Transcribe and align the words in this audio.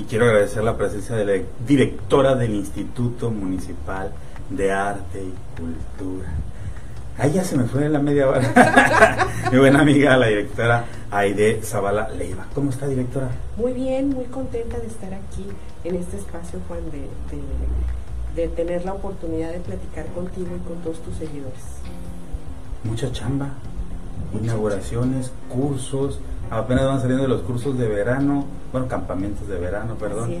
y 0.00 0.04
quiero 0.04 0.24
agradecer 0.24 0.64
la 0.64 0.78
presencia 0.78 1.14
de 1.14 1.24
la 1.26 1.44
directora 1.66 2.34
del 2.34 2.54
Instituto 2.54 3.30
Municipal 3.30 4.10
de 4.48 4.72
Arte 4.72 5.22
y 5.22 5.60
Cultura. 5.60 6.28
Ahí 7.18 7.32
ya 7.32 7.44
se 7.44 7.58
me 7.58 7.64
fue 7.64 7.86
la 7.90 7.98
media 7.98 8.28
hora. 8.28 9.28
Mi 9.52 9.58
buena 9.58 9.80
amiga, 9.82 10.16
la 10.16 10.28
directora 10.28 10.86
Aide 11.10 11.60
Zavala 11.62 12.08
Leiva. 12.08 12.46
¿Cómo 12.54 12.70
está, 12.70 12.86
directora? 12.86 13.28
Muy 13.58 13.74
bien, 13.74 14.08
muy 14.08 14.24
contenta 14.24 14.78
de 14.78 14.86
estar 14.86 15.12
aquí 15.12 15.44
en 15.84 15.96
este 15.96 16.16
espacio, 16.16 16.60
Juan, 16.66 16.80
de, 16.90 18.40
de 18.40 18.48
tener 18.48 18.86
la 18.86 18.94
oportunidad 18.94 19.52
de 19.52 19.60
platicar 19.60 20.06
contigo 20.14 20.48
y 20.56 20.66
con 20.66 20.78
todos 20.78 20.98
tus 21.00 21.14
seguidores. 21.16 21.60
Mucha 22.84 23.12
chamba, 23.12 23.50
inauguraciones, 24.32 25.30
cursos, 25.50 26.20
apenas 26.50 26.86
van 26.86 27.00
saliendo 27.00 27.22
de 27.22 27.28
los 27.28 27.42
cursos 27.42 27.78
de 27.78 27.88
verano, 27.88 28.44
bueno, 28.72 28.88
campamentos 28.88 29.46
de 29.48 29.58
verano, 29.58 29.94
perdón. 29.94 30.34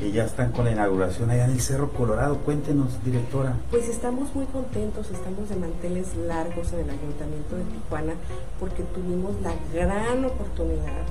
Y 0.00 0.12
ya 0.12 0.24
están 0.24 0.52
con 0.52 0.64
la 0.64 0.72
inauguración 0.72 1.30
allá 1.30 1.44
en 1.44 1.52
el 1.52 1.60
Cerro 1.60 1.90
Colorado. 1.90 2.38
Cuéntenos, 2.38 3.02
directora. 3.04 3.54
Pues 3.70 3.88
estamos 3.88 4.34
muy 4.34 4.46
contentos, 4.46 5.10
estamos 5.10 5.48
de 5.48 5.56
manteles 5.56 6.14
largos 6.16 6.72
en 6.72 6.80
el 6.80 6.90
Ayuntamiento 6.90 7.56
de 7.56 7.64
Tijuana 7.64 8.12
porque 8.60 8.82
tuvimos 8.82 9.34
la 9.42 9.54
gran 9.74 10.24
oportunidad 10.24 11.04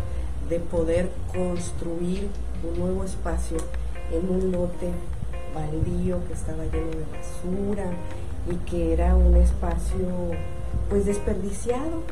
de 0.49 0.59
poder 0.59 1.11
construir 1.33 2.29
un 2.63 2.79
nuevo 2.79 3.03
espacio 3.03 3.57
en 4.11 4.29
un 4.29 4.51
lote 4.51 4.91
baldío 5.53 6.19
que 6.27 6.33
estaba 6.33 6.63
lleno 6.65 6.91
de 6.91 7.05
basura 7.11 7.91
y 8.49 8.55
que 8.69 8.93
era 8.93 9.15
un 9.15 9.35
espacio 9.35 10.07
pues 10.89 11.05
desperdiciado 11.05 12.03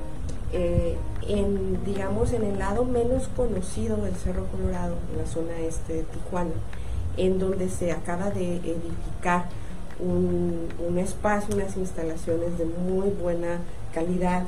eh, 0.53 0.95
en, 1.27 1.84
digamos, 1.84 2.31
en 2.31 2.43
el 2.43 2.59
lado 2.59 2.85
menos 2.85 3.27
conocido 3.35 3.98
del 3.98 4.16
Cerro 4.16 4.45
Colorado, 4.47 4.95
en 5.11 5.17
la 5.17 5.25
zona 5.25 5.59
este 5.59 5.94
de 5.94 6.03
Tijuana, 6.03 6.52
en 7.17 7.39
donde 7.39 7.69
se 7.69 7.91
acaba 7.91 8.30
de 8.30 8.58
edificar 8.58 9.50
un, 10.00 10.69
un 10.88 11.00
espacio, 11.00 11.55
unas 11.55 11.75
instalaciones 11.75 12.58
de 12.59 12.66
muy 12.66 13.09
buena 13.09 13.61
calidad 13.94 14.45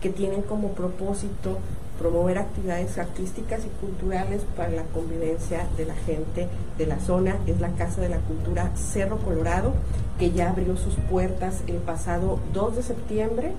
que 0.00 0.10
tienen 0.10 0.42
como 0.42 0.68
propósito 0.68 1.58
promover 1.98 2.38
actividades 2.38 2.96
artísticas 2.96 3.60
y 3.64 3.84
culturales 3.84 4.42
para 4.56 4.70
la 4.70 4.84
convivencia 4.84 5.66
de 5.76 5.84
la 5.84 5.94
gente 5.94 6.48
de 6.78 6.86
la 6.86 6.98
zona. 6.98 7.36
Es 7.46 7.60
la 7.60 7.72
Casa 7.72 8.00
de 8.00 8.08
la 8.08 8.18
Cultura 8.20 8.70
Cerro 8.74 9.18
Colorado, 9.18 9.74
que 10.18 10.30
ya 10.30 10.50
abrió 10.50 10.76
sus 10.76 10.94
puertas 10.94 11.62
el 11.66 11.76
pasado 11.76 12.38
2 12.54 12.76
de 12.76 12.82
septiembre 12.82 13.52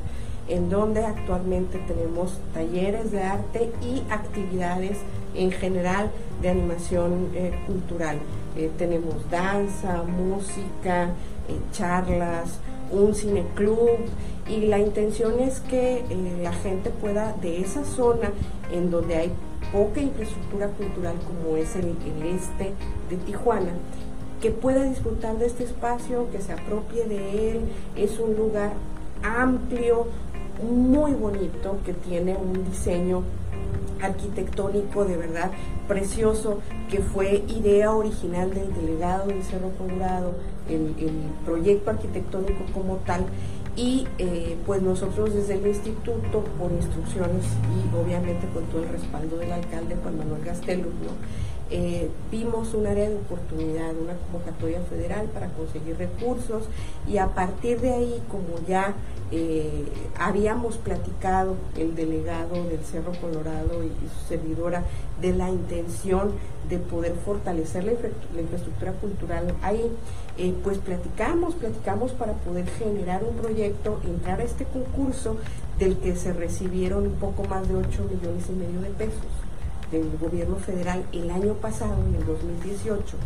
en 0.51 0.69
donde 0.69 1.05
actualmente 1.05 1.79
tenemos 1.87 2.37
talleres 2.53 3.11
de 3.11 3.23
arte 3.23 3.71
y 3.81 4.03
actividades 4.11 4.97
en 5.33 5.49
general 5.51 6.11
de 6.41 6.49
animación 6.49 7.29
eh, 7.33 7.53
cultural. 7.65 8.17
Eh, 8.57 8.69
tenemos 8.77 9.15
danza, 9.31 10.03
música, 10.03 11.05
eh, 11.47 11.57
charlas, 11.71 12.59
un 12.91 13.15
cineclub 13.15 13.97
y 14.49 14.65
la 14.65 14.79
intención 14.79 15.39
es 15.39 15.61
que 15.61 16.03
la 16.43 16.51
gente 16.51 16.89
pueda 16.89 17.33
de 17.41 17.61
esa 17.61 17.85
zona 17.85 18.31
en 18.73 18.91
donde 18.91 19.15
hay 19.15 19.31
poca 19.71 20.01
infraestructura 20.01 20.67
cultural 20.67 21.15
como 21.25 21.55
es 21.55 21.77
el, 21.77 21.95
el 22.05 22.35
este 22.35 22.73
de 23.09 23.15
Tijuana, 23.25 23.71
que 24.41 24.51
pueda 24.51 24.83
disfrutar 24.83 25.37
de 25.37 25.45
este 25.45 25.63
espacio, 25.63 26.29
que 26.31 26.41
se 26.41 26.51
apropie 26.51 27.05
de 27.05 27.51
él, 27.51 27.61
es 27.95 28.19
un 28.19 28.35
lugar 28.35 28.73
amplio, 29.23 30.07
muy 30.63 31.13
bonito 31.13 31.77
que 31.85 31.93
tiene 31.93 32.35
un 32.35 32.65
diseño 32.69 33.23
arquitectónico 34.01 35.05
de 35.05 35.17
verdad 35.17 35.51
precioso 35.87 36.59
que 36.89 36.99
fue 36.99 37.43
idea 37.47 37.91
original 37.91 38.53
del 38.53 38.73
delegado 38.73 39.27
del 39.27 39.43
Cerro 39.43 39.71
Colorado, 39.77 40.33
el, 40.69 40.95
proyecto 41.45 41.91
arquitectónico 41.91 42.63
como 42.73 42.97
tal. 42.97 43.25
Y 43.77 44.05
eh, 44.17 44.57
pues 44.65 44.81
nosotros 44.81 45.33
desde 45.33 45.53
el 45.53 45.65
instituto 45.65 46.43
por 46.59 46.73
instrucciones 46.73 47.45
y 47.45 47.95
obviamente 47.95 48.45
con 48.53 48.65
todo 48.65 48.83
el 48.83 48.89
respaldo 48.89 49.37
del 49.37 49.53
alcalde 49.53 49.95
Juan 50.03 50.17
Manuel 50.17 50.43
Gastelum, 50.43 50.91
eh, 51.73 52.09
vimos 52.29 52.73
un 52.73 52.85
área 52.85 53.07
de 53.07 53.15
oportunidad, 53.15 53.95
una 53.95 54.13
convocatoria 54.15 54.81
federal 54.81 55.27
para 55.27 55.47
conseguir 55.47 55.97
recursos 55.97 56.63
y 57.07 57.17
a 57.17 57.27
partir 57.27 57.79
de 57.79 57.93
ahí, 57.93 58.21
como 58.29 58.59
ya 58.67 58.93
eh, 59.31 59.85
habíamos 60.19 60.75
platicado 60.75 61.55
el 61.77 61.95
delegado 61.95 62.55
del 62.65 62.83
Cerro 62.83 63.13
Colorado 63.21 63.85
y, 63.85 63.87
su 63.87 64.27
servidora 64.27 64.83
de 65.21 65.31
la 65.31 65.49
intención 65.49 66.31
de 66.67 66.77
poder 66.77 67.15
fortalecer 67.15 67.85
la, 67.85 68.41
infraestructura 68.41 68.91
cultural 68.91 69.55
ahí, 69.61 69.89
eh, 70.37 70.53
pues 70.65 70.77
platicamos, 70.77 71.55
platicamos 71.55 72.11
para 72.11 72.33
poder 72.33 72.67
generar 72.67 73.23
un 73.23 73.37
proyecto, 73.37 74.01
entrar 74.03 74.41
a 74.41 74.43
este 74.43 74.65
concurso 74.65 75.37
del 75.79 75.97
que 75.99 76.17
se 76.17 76.33
recibieron 76.33 77.07
un 77.07 77.13
poco 77.13 77.45
más 77.45 77.65
de 77.69 77.75
8 77.75 77.87
millones 78.11 78.43
y 78.49 78.51
medio 78.51 78.81
de 78.81 78.89
pesos 78.89 79.40
del 79.91 80.17
gobierno 80.19 80.55
federal 80.57 81.03
el 81.11 81.29
año 81.31 81.53
pasado, 81.55 81.95
en 82.07 82.15
el 82.15 82.25
2018, 82.25 83.17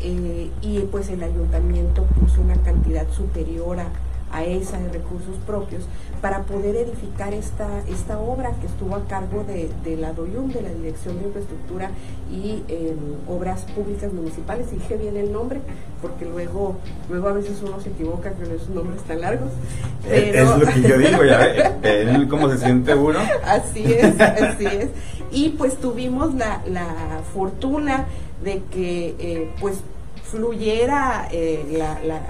eh, 0.00 0.50
y 0.62 0.78
pues 0.90 1.08
el 1.08 1.22
ayuntamiento 1.22 2.04
puso 2.04 2.40
una 2.40 2.56
cantidad 2.62 3.08
superior 3.10 3.80
a 3.80 3.88
a 4.32 4.44
esa 4.44 4.78
de 4.78 4.88
recursos 4.90 5.36
propios 5.46 5.84
para 6.20 6.42
poder 6.42 6.76
edificar 6.76 7.32
esta, 7.32 7.68
esta 7.88 8.18
obra 8.18 8.50
que 8.60 8.66
estuvo 8.66 8.96
a 8.96 9.06
cargo 9.06 9.44
de, 9.44 9.96
la 9.96 10.12
DOYUM, 10.12 10.52
de 10.52 10.62
la 10.62 10.70
Dirección 10.70 11.18
de 11.18 11.26
Infraestructura 11.26 11.90
y 12.30 12.62
em, 12.68 12.96
Obras 13.28 13.62
Públicas 13.74 14.12
Municipales. 14.12 14.70
Dije 14.70 14.96
bien 14.96 15.16
el 15.16 15.32
nombre 15.32 15.60
porque 16.02 16.24
luego, 16.24 16.76
luego 17.08 17.28
a 17.28 17.32
veces 17.32 17.60
uno 17.62 17.80
se 17.80 17.90
equivoca 17.90 18.32
con 18.32 18.46
esos 18.46 18.68
nombres 18.70 19.02
tan 19.02 19.20
largos. 19.20 19.50
Es 20.08 20.48
lo 20.48 20.66
que 20.66 20.82
yo 20.82 20.98
digo, 20.98 21.24
ya 21.24 21.78
ven 21.82 22.28
cómo 22.28 22.50
se 22.50 22.58
siente 22.58 22.94
uno. 22.94 23.18
Así 23.44 23.84
es, 23.84 24.20
así 24.20 24.66
es. 24.66 24.88
Y 25.30 25.50
pues 25.50 25.76
tuvimos 25.76 26.34
la, 26.34 26.62
la 26.66 27.20
fortuna 27.32 28.06
de 28.42 28.62
que 28.70 29.14
eh, 29.18 29.50
pues 29.60 29.80
fluyera 30.30 31.28
eh, 31.30 31.82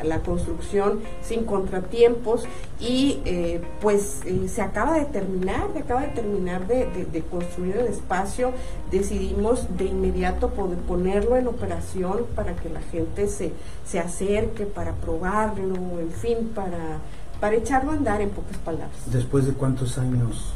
la, 0.05 0.19
construcción 0.21 1.01
sin 1.23 1.45
contratiempos 1.45 2.45
y 2.81 3.21
eh, 3.25 3.61
pues 3.81 4.21
eh, 4.25 4.49
se 4.49 4.63
acaba 4.63 4.99
de 4.99 5.05
terminar, 5.07 5.69
se 5.73 5.81
acaba 5.81 6.03
de 6.03 6.09
terminar 6.09 6.67
de, 6.67 7.25
construir 7.31 7.77
el 7.77 7.87
espacio, 7.87 8.53
decidimos 8.91 9.67
de 9.77 9.87
inmediato 9.87 10.51
poder 10.51 10.79
ponerlo 10.79 11.37
en 11.37 11.47
operación 11.47 12.27
para 12.35 12.55
que 12.55 12.69
la 12.69 12.81
gente 12.81 13.29
se, 13.29 13.53
se 13.85 13.99
acerque, 13.99 14.67
para 14.67 14.93
probarlo, 14.93 16.01
en 16.01 16.11
fin, 16.11 16.53
para, 16.55 16.99
para 17.41 17.57
echarlo 17.57 17.93
a 17.93 17.95
andar 17.95 18.21
en 18.21 18.31
pocas 18.31 18.57
palabras. 18.59 18.91
Después 19.07 19.47
de 19.47 19.53
cuántos 19.53 19.99
años 19.99 20.53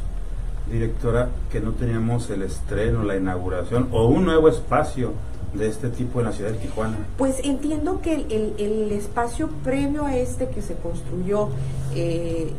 directora, 0.71 1.29
que 1.51 1.59
no 1.59 1.71
teníamos 1.71 2.29
el 2.29 2.43
estreno, 2.43 3.03
la 3.03 3.17
inauguración 3.17 3.89
o 3.91 4.07
un 4.07 4.23
nuevo 4.23 4.47
espacio 4.47 5.11
de 5.53 5.67
este 5.67 5.89
tipo 5.89 6.19
en 6.19 6.25
la 6.25 6.31
ciudad 6.31 6.51
de 6.51 6.57
Tijuana? 6.57 6.97
Pues 7.17 7.39
entiendo 7.43 8.01
que 8.01 8.13
el, 8.15 8.91
espacio 8.91 9.49
previo 9.63 10.05
a 10.05 10.15
este 10.17 10.49
que 10.49 10.61
se 10.61 10.75
construyó, 10.75 11.49
eh, 11.95 12.51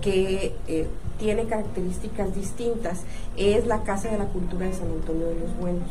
que 0.00 0.54
eh, 0.68 0.86
tiene 1.18 1.44
características 1.44 2.34
distintas, 2.34 3.00
es 3.36 3.66
la 3.66 3.82
Casa 3.82 4.10
de 4.10 4.18
la 4.18 4.26
Cultura 4.26 4.66
de 4.66 4.72
San 4.72 4.88
Antonio 4.88 5.26
de 5.26 5.40
los 5.40 5.56
Buenos. 5.58 5.88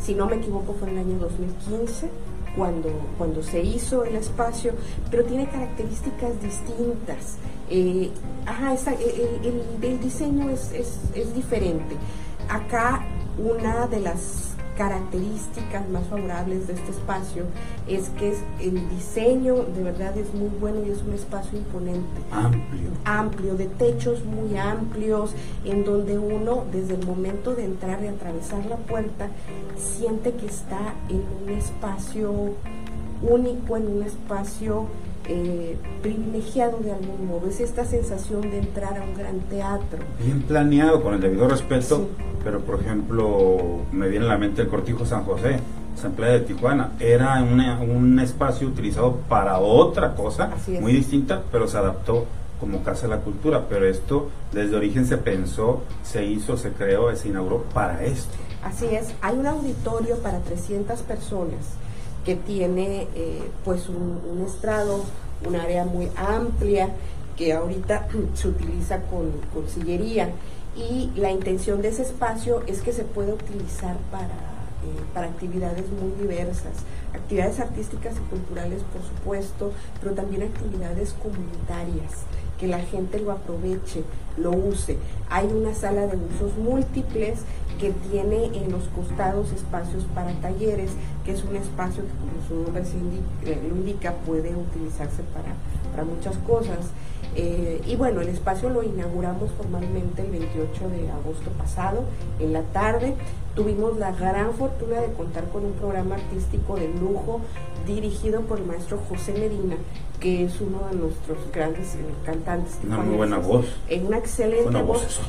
Si 0.00 0.14
no 0.14 0.26
me 0.26 0.36
equivoco 0.36 0.74
fue 0.74 0.88
en 0.90 0.98
el 0.98 1.06
año 1.06 1.18
2015 1.18 2.08
cuando, 2.56 2.90
cuando 3.16 3.42
se 3.42 3.62
hizo 3.62 4.04
el 4.04 4.16
espacio, 4.16 4.72
pero 5.10 5.24
tiene 5.24 5.48
características 5.48 6.40
distintas. 6.42 7.36
Eh, 7.70 8.10
ajá, 8.46 8.74
el, 8.74 9.84
el, 9.84 10.00
diseño 10.00 10.50
es, 10.50 10.72
es, 10.72 10.98
es 11.14 11.34
diferente. 11.34 11.96
Acá 12.48 13.06
una 13.38 13.86
de 13.86 14.00
las 14.00 14.47
características 14.78 15.88
más 15.90 16.06
favorables 16.06 16.68
de 16.68 16.74
este 16.74 16.92
espacio 16.92 17.42
es 17.88 18.10
que 18.10 18.30
es, 18.30 18.38
el 18.60 18.88
diseño 18.90 19.56
de 19.56 19.82
verdad 19.82 20.16
es 20.16 20.32
muy 20.32 20.50
bueno 20.60 20.80
y 20.86 20.90
es 20.90 21.02
un 21.02 21.14
espacio 21.14 21.58
imponente. 21.58 22.20
Amplio. 22.30 22.90
Amplio, 23.04 23.54
de 23.56 23.66
techos 23.66 24.24
muy 24.24 24.56
amplios, 24.56 25.32
en 25.64 25.84
donde 25.84 26.16
uno 26.16 26.64
desde 26.72 26.94
el 26.94 27.04
momento 27.04 27.56
de 27.56 27.64
entrar 27.64 28.02
y 28.04 28.06
atravesar 28.06 28.64
la 28.66 28.76
puerta 28.76 29.28
siente 29.76 30.32
que 30.32 30.46
está 30.46 30.94
en 31.08 31.24
un 31.42 31.58
espacio 31.58 32.54
único, 33.20 33.76
en 33.76 33.88
un 33.88 34.02
espacio 34.04 34.86
eh, 35.26 35.76
privilegiado 36.02 36.78
de 36.78 36.92
algún 36.92 37.26
modo. 37.26 37.48
Es 37.48 37.58
esta 37.58 37.84
sensación 37.84 38.42
de 38.42 38.58
entrar 38.58 38.96
a 38.96 39.02
un 39.02 39.14
gran 39.14 39.40
teatro. 39.40 39.98
Bien 40.24 40.40
planeado, 40.42 41.02
con 41.02 41.14
el 41.14 41.20
debido 41.20 41.48
respeto, 41.48 42.08
pero 42.48 42.60
por 42.62 42.80
ejemplo, 42.80 43.82
me 43.92 44.08
viene 44.08 44.24
a 44.24 44.28
la 44.30 44.38
mente 44.38 44.62
el 44.62 44.68
Cortijo 44.68 45.04
San 45.04 45.22
José, 45.24 45.60
Asamblea 45.94 46.30
de 46.30 46.40
Tijuana. 46.40 46.92
Era 46.98 47.42
un 47.42 48.18
espacio 48.20 48.68
utilizado 48.68 49.16
para 49.28 49.58
otra 49.58 50.14
cosa, 50.14 50.48
muy 50.80 50.94
distinta, 50.94 51.42
pero 51.52 51.68
se 51.68 51.76
adaptó 51.76 52.24
como 52.58 52.82
Casa 52.82 53.02
de 53.02 53.16
la 53.16 53.20
Cultura. 53.20 53.66
Pero 53.68 53.84
esto, 53.84 54.30
desde 54.50 54.76
origen 54.76 55.04
se 55.04 55.18
pensó, 55.18 55.82
se 56.02 56.24
hizo, 56.24 56.56
se 56.56 56.72
creó, 56.72 57.14
se 57.14 57.28
inauguró 57.28 57.64
para 57.74 58.02
esto. 58.02 58.32
Así 58.64 58.86
es, 58.86 59.12
hay 59.20 59.36
un 59.36 59.46
auditorio 59.46 60.16
para 60.20 60.38
300 60.38 61.02
personas 61.02 61.60
que 62.24 62.34
tiene 62.34 63.08
eh, 63.14 63.42
pues 63.62 63.90
un, 63.90 64.22
un, 64.26 64.40
estrado, 64.46 65.04
un 65.46 65.54
área 65.54 65.84
muy 65.84 66.08
amplia 66.16 66.88
que 67.36 67.52
ahorita 67.52 68.08
se 68.32 68.48
utiliza 68.48 69.02
con, 69.02 69.32
con 69.52 69.68
sillería 69.68 70.30
y 70.78 71.10
la 71.16 71.32
intención 71.32 71.82
de 71.82 71.88
ese 71.88 72.02
espacio 72.02 72.62
es 72.66 72.82
que 72.82 72.92
se 72.92 73.02
pueda 73.02 73.34
utilizar 73.34 73.96
para, 74.12 74.26
eh, 74.26 75.02
para 75.12 75.26
actividades 75.26 75.84
muy 75.90 76.12
diversas, 76.20 76.72
actividades 77.12 77.58
artísticas 77.58 78.14
y 78.16 78.30
culturales 78.30 78.82
por 78.92 79.02
supuesto, 79.02 79.72
pero 80.00 80.14
también 80.14 80.44
actividades 80.44 81.14
comunitarias 81.14 82.12
que 82.60 82.66
la 82.66 82.80
gente 82.80 83.20
lo 83.20 83.32
aproveche, 83.32 84.02
lo 84.36 84.50
use. 84.50 84.98
Hay 85.30 85.46
una 85.46 85.74
sala 85.74 86.06
de 86.06 86.16
usos 86.16 86.56
múltiples 86.58 87.40
que 87.80 87.92
tiene 88.10 88.46
en 88.46 88.72
los 88.72 88.84
costados 88.88 89.52
espacios 89.52 90.04
para 90.14 90.32
talleres, 90.40 90.90
que 91.24 91.32
es 91.32 91.44
un 91.44 91.56
espacio 91.56 92.02
que 92.02 92.10
como 92.10 92.46
su 92.48 92.64
nombre 92.64 92.82
eh, 93.44 93.60
lo 93.68 93.76
indica 93.76 94.12
puede 94.26 94.54
utilizarse 94.54 95.22
para, 95.32 95.54
para 95.92 96.04
muchas 96.04 96.36
cosas. 96.38 96.90
Eh, 97.36 97.80
y 97.86 97.96
bueno, 97.96 98.20
el 98.20 98.28
espacio 98.28 98.68
lo 98.70 98.82
inauguramos 98.82 99.50
formalmente 99.52 100.22
el 100.22 100.30
28 100.30 100.88
de 100.88 101.10
agosto 101.10 101.50
pasado, 101.52 102.04
en 102.40 102.52
la 102.52 102.62
tarde. 102.62 103.14
Tuvimos 103.54 103.96
la 103.98 104.12
gran 104.12 104.54
fortuna 104.54 105.00
de 105.00 105.12
contar 105.12 105.48
con 105.48 105.64
un 105.64 105.72
programa 105.72 106.14
artístico 106.14 106.76
de 106.76 106.88
lujo 106.88 107.40
dirigido 107.86 108.42
por 108.42 108.58
el 108.58 108.66
maestro 108.66 109.00
José 109.08 109.32
Medina, 109.32 109.76
que 110.20 110.44
es 110.44 110.60
uno 110.60 110.86
de 110.90 110.96
nuestros 110.96 111.38
grandes 111.52 111.94
eh, 111.94 111.98
cantantes. 112.24 112.78
Una 112.84 112.98
muy 112.98 113.16
buena 113.16 113.38
voz. 113.38 113.66
En 113.88 114.06
una 114.06 114.18
excelente 114.18 114.82
voz. 114.82 115.20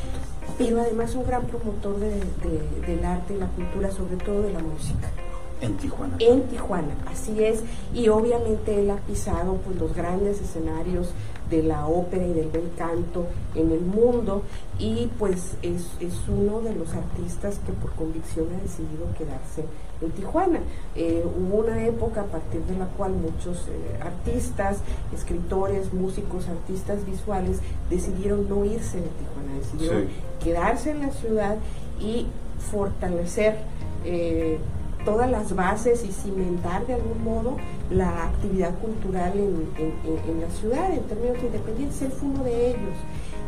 Pero 0.58 0.82
además 0.82 1.16
un 1.16 1.26
gran 1.26 1.44
promotor 1.44 1.98
del 2.00 3.06
arte 3.06 3.34
y 3.34 3.38
la 3.38 3.48
cultura, 3.48 3.92
sobre 3.92 4.18
todo 4.18 4.42
de 4.42 4.52
la 4.52 4.60
música. 4.60 5.10
En 5.62 5.76
Tijuana. 5.78 6.16
En 6.20 6.44
Tijuana, 6.44 6.96
así 7.12 7.44
es. 7.44 7.64
Y 7.94 8.08
obviamente 8.10 8.80
él 8.80 8.90
ha 8.92 8.98
pisado 8.98 9.56
pues, 9.58 9.78
los 9.78 9.94
grandes 9.94 10.42
escenarios 10.42 11.10
de 11.50 11.64
la 11.64 11.88
ópera 11.88 12.26
y 12.26 12.34
del 12.34 12.50
bel 12.50 12.70
canto 12.78 13.28
en 13.56 13.72
el 13.72 13.82
mundo 13.82 14.44
y 14.78 15.10
pues 15.18 15.56
es, 15.62 15.88
uno 16.28 16.62
de 16.62 16.76
los 16.76 16.94
artistas 16.94 17.60
que 17.66 17.74
por 17.74 17.92
convicción 17.94 18.48
ha 18.56 18.62
decidido 18.62 19.06
quedarse 19.18 19.66
en 20.02 20.12
Tijuana. 20.12 20.60
Eh, 20.96 21.24
hubo 21.26 21.58
una 21.58 21.86
época 21.86 22.22
a 22.22 22.26
partir 22.26 22.62
de 22.62 22.78
la 22.78 22.86
cual 22.86 23.14
muchos 23.14 23.68
eh, 23.68 24.00
artistas, 24.02 24.78
escritores, 25.14 25.94
músicos, 25.94 26.48
artistas 26.48 27.06
visuales 27.06 27.60
decidieron 27.90 28.48
no 28.48 28.64
irse 28.66 28.98
de 28.98 29.08
Tijuana, 29.08 29.60
decidieron 29.60 30.08
quedarse 30.44 30.92
en 30.92 31.02
la 31.02 31.12
ciudad 31.12 31.58
y 32.00 32.28
fortalecer 32.72 33.58
eh, 34.06 34.60
todas 35.10 35.32
las 35.32 35.56
bases 35.56 36.06
y 36.06 36.12
cimentar 36.12 36.86
de 36.86 36.94
algún 36.94 37.24
modo 37.24 37.58
la 37.90 38.26
actividad 38.26 38.78
cultural 38.78 39.34
en, 39.36 40.40
la 40.40 40.50
ciudad 40.52 40.94
en 40.94 41.02
términos 41.04 41.38
independientes. 41.42 42.02
Él 42.04 42.12
fue 42.12 42.30
uno 42.30 42.44
de 42.44 42.70
ellos. 42.70 42.94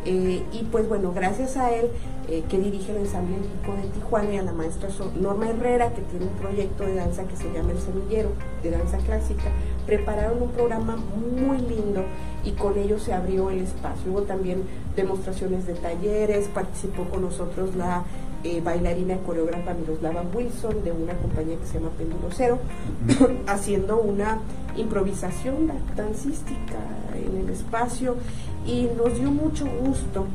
Eh, 0.03 0.43
y 0.51 0.63
pues 0.71 0.89
bueno, 0.89 1.13
gracias 1.13 1.57
a 1.57 1.69
él, 1.69 1.91
eh, 2.27 2.43
que 2.49 2.57
dirige 2.57 2.91
el 2.91 2.97
ensamble 2.97 3.37
Rico 3.37 3.77
de 3.77 3.87
Tijuana 3.89 4.33
y 4.33 4.37
a 4.37 4.41
la 4.41 4.53
maestra 4.53 4.89
Norma 5.19 5.49
Herrera, 5.49 5.93
que 5.93 6.01
tiene 6.01 6.25
un 6.25 6.33
proyecto 6.33 6.83
de 6.83 6.95
danza 6.95 7.25
que 7.25 7.35
se 7.35 7.53
llama 7.53 7.73
El 7.73 7.79
Semillero, 7.79 8.29
de 8.63 8.71
danza 8.71 8.97
clásica, 8.97 9.51
prepararon 9.85 10.41
un 10.41 10.49
programa 10.49 10.97
muy 10.97 11.59
lindo 11.59 12.03
y 12.43 12.53
con 12.53 12.75
ello 12.79 12.97
se 12.97 13.13
abrió 13.13 13.51
el 13.51 13.59
espacio. 13.59 14.11
Hubo 14.11 14.23
también 14.23 14.63
demostraciones 14.95 15.67
de 15.67 15.75
talleres, 15.75 16.47
participó 16.47 17.03
con 17.03 17.21
nosotros 17.21 17.75
la 17.75 18.03
eh, 18.43 18.61
bailarina 18.61 19.17
coreógrafa 19.17 19.73
Miroslava 19.73 20.23
Wilson 20.33 20.83
de 20.83 20.91
una 20.91 21.13
compañía 21.13 21.57
que 21.57 21.65
se 21.65 21.75
llama 21.75 21.89
Péndulo 21.97 22.29
Cero, 22.31 22.59
haciendo 23.47 23.99
una 23.99 24.39
improvisación 24.75 25.71
dancística 25.95 26.79
en 27.15 27.41
el 27.41 27.49
espacio. 27.49 28.15
Y 28.65 28.87
nos 28.97 29.17
dio 29.17 29.31
mucho 29.31 29.65
gusto 29.65 30.25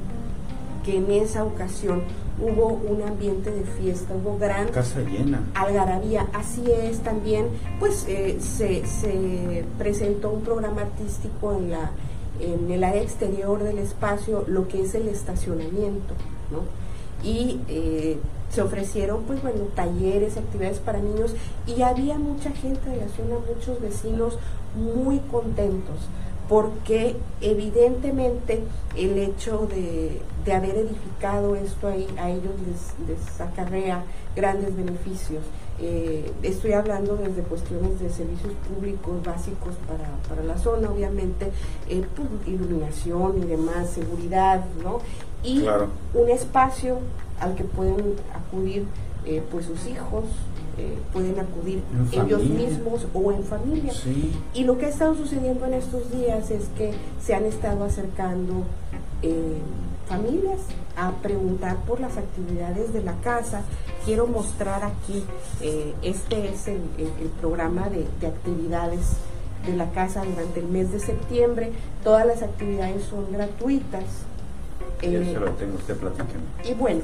que 0.85 0.99
en 0.99 1.11
esa 1.11 1.45
ocasión 1.45 2.03
hubo 2.41 2.69
un 2.69 3.03
ambiente 3.03 3.51
de 3.51 3.65
fiesta, 3.65 4.15
hubo 4.15 4.39
gran 4.39 4.69
casa 4.69 5.01
llena, 5.01 5.43
algarabía, 5.55 6.27
así 6.33 6.63
es 6.71 7.01
también, 7.01 7.47
pues 7.81 8.05
eh, 8.09 8.37
se, 8.41 8.87
se 8.87 9.65
presentó 9.79 10.31
un 10.31 10.43
programa 10.43 10.83
artístico 10.83 11.53
en 11.55 11.71
la 11.71 11.91
en 12.41 12.71
el 12.71 12.85
área 12.85 13.03
exterior 13.03 13.63
del 13.63 13.79
espacio, 13.79 14.45
lo 14.47 14.69
que 14.69 14.83
es 14.83 14.95
el 14.95 15.09
estacionamiento, 15.09 16.15
¿no? 16.51 16.65
Y 17.27 17.61
eh, 17.69 18.19
se 18.51 18.63
ofrecieron 18.63 19.25
pues 19.25 19.43
bueno 19.43 19.65
talleres, 19.75 20.37
actividades 20.37 20.79
para 20.79 21.01
niños 21.01 21.35
y 21.67 21.83
había 21.83 22.17
mucha 22.17 22.51
gente 22.53 22.89
de 22.89 23.07
muchos 23.55 23.81
vecinos 23.81 24.39
muy 24.77 25.19
contentos 25.31 25.97
porque 26.49 27.17
evidentemente 27.41 28.63
el 28.97 29.19
hecho 29.19 29.67
de, 29.67 30.21
haber 30.53 30.77
edificado 30.77 31.57
esto 31.57 31.89
ahí, 31.89 32.07
a 32.19 32.31
ellos 32.31 32.53
les, 33.09 33.41
acarrea 33.41 34.05
grandes 34.37 34.77
beneficios. 34.77 35.43
Eh, 35.81 36.31
estoy 36.43 36.73
hablando 36.73 37.17
desde 37.17 37.43
cuestiones 37.43 37.99
de 37.99 38.09
servicios 38.11 38.53
públicos 38.69 39.23
básicos 39.25 39.75
para, 39.89 40.43
la 40.45 40.57
zona, 40.57 40.91
obviamente, 40.91 41.51
eh, 41.89 42.05
pues, 42.15 42.29
iluminación 42.47 43.43
y 43.43 43.47
demás, 43.47 43.91
seguridad, 43.91 44.65
¿no? 44.85 45.01
Y 45.43 45.65
un 46.15 46.29
espacio 46.31 46.99
al 47.41 47.55
que 47.55 47.65
pueden 47.65 48.15
acudir 48.35 48.87
eh, 49.25 49.43
pues 49.51 49.67
sus 49.67 49.87
hijos, 49.87 50.25
eh, 50.79 50.99
pueden 51.13 51.39
acudir 51.41 51.83
ellos 52.13 52.45
mismos 52.45 53.07
o 53.13 53.33
en 53.33 53.43
familia. 53.43 53.93
Y 54.55 54.65
lo 54.65 54.79
que 54.79 54.87
ha 54.87 54.89
estado 54.89 55.17
sucediendo 55.17 55.67
en 55.67 55.75
estos 55.75 56.13
días 56.13 56.51
es 56.51 56.67
que 56.77 56.93
se 57.21 57.35
han 57.35 57.45
estado 57.45 57.85
acercando 57.85 58.63
eh, 59.23 59.59
familias 60.09 60.61
a 60.97 61.11
preguntar 61.23 61.77
por 61.79 62.01
las 62.01 62.17
actividades 62.17 62.93
de 62.93 63.03
la 63.03 63.15
casa. 63.15 63.63
Quiero 64.05 64.29
mostrar 64.29 64.85
aquí, 64.85 65.25
este 66.03 66.49
es 66.49 66.69
el, 66.69 66.81
programa 67.41 67.89
de, 67.89 68.07
de 68.21 68.27
actividades 68.29 69.17
de 69.67 69.75
la 69.75 69.91
casa 69.91 70.23
durante 70.25 70.61
el 70.61 70.69
mes 70.69 70.93
de 70.93 71.01
septiembre. 71.01 71.73
Todas 72.05 72.25
las 72.25 72.43
actividades 72.43 73.03
son 73.03 73.33
gratuitas 73.33 74.05
eh, 75.03 75.37
tengo, 75.59 75.77
usted 75.77 75.97
Y 76.65 76.75
bueno, 76.75 77.03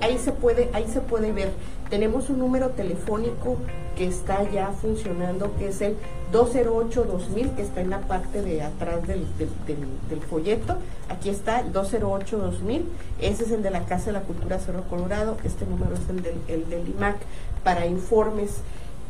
ahí, 0.00 0.18
se 0.18 0.32
puede, 0.32 0.70
ahí 0.72 0.86
se 0.88 1.00
puede 1.00 1.32
ver. 1.32 1.50
Tenemos 1.88 2.30
un 2.30 2.38
número 2.38 2.70
telefónico 2.70 3.56
que 3.96 4.06
está 4.06 4.48
ya 4.50 4.72
funcionando, 4.72 5.54
que 5.56 5.68
es 5.68 5.80
el 5.82 5.96
208-2000, 6.32 7.54
que 7.54 7.62
está 7.62 7.80
en 7.80 7.90
la 7.90 8.00
parte 8.00 8.42
de 8.42 8.62
atrás 8.62 9.06
del, 9.06 9.24
del, 9.38 10.20
folleto. 10.20 10.76
Aquí 11.08 11.28
está 11.28 11.60
el 11.60 11.72
208-2000. 11.72 12.82
Ese 13.20 13.44
es 13.44 13.52
el 13.52 13.62
de 13.62 13.70
la 13.70 13.84
Casa 13.84 14.06
de 14.06 14.12
la 14.12 14.22
Cultura 14.22 14.58
Cerro 14.58 14.82
Colorado. 14.82 15.36
Este 15.44 15.64
número 15.64 15.94
es 15.94 16.08
el 16.10 16.22
del, 16.22 16.40
el 16.48 16.68
del 16.68 16.88
IMAC 16.88 17.16
para 17.62 17.86
informes. 17.86 18.56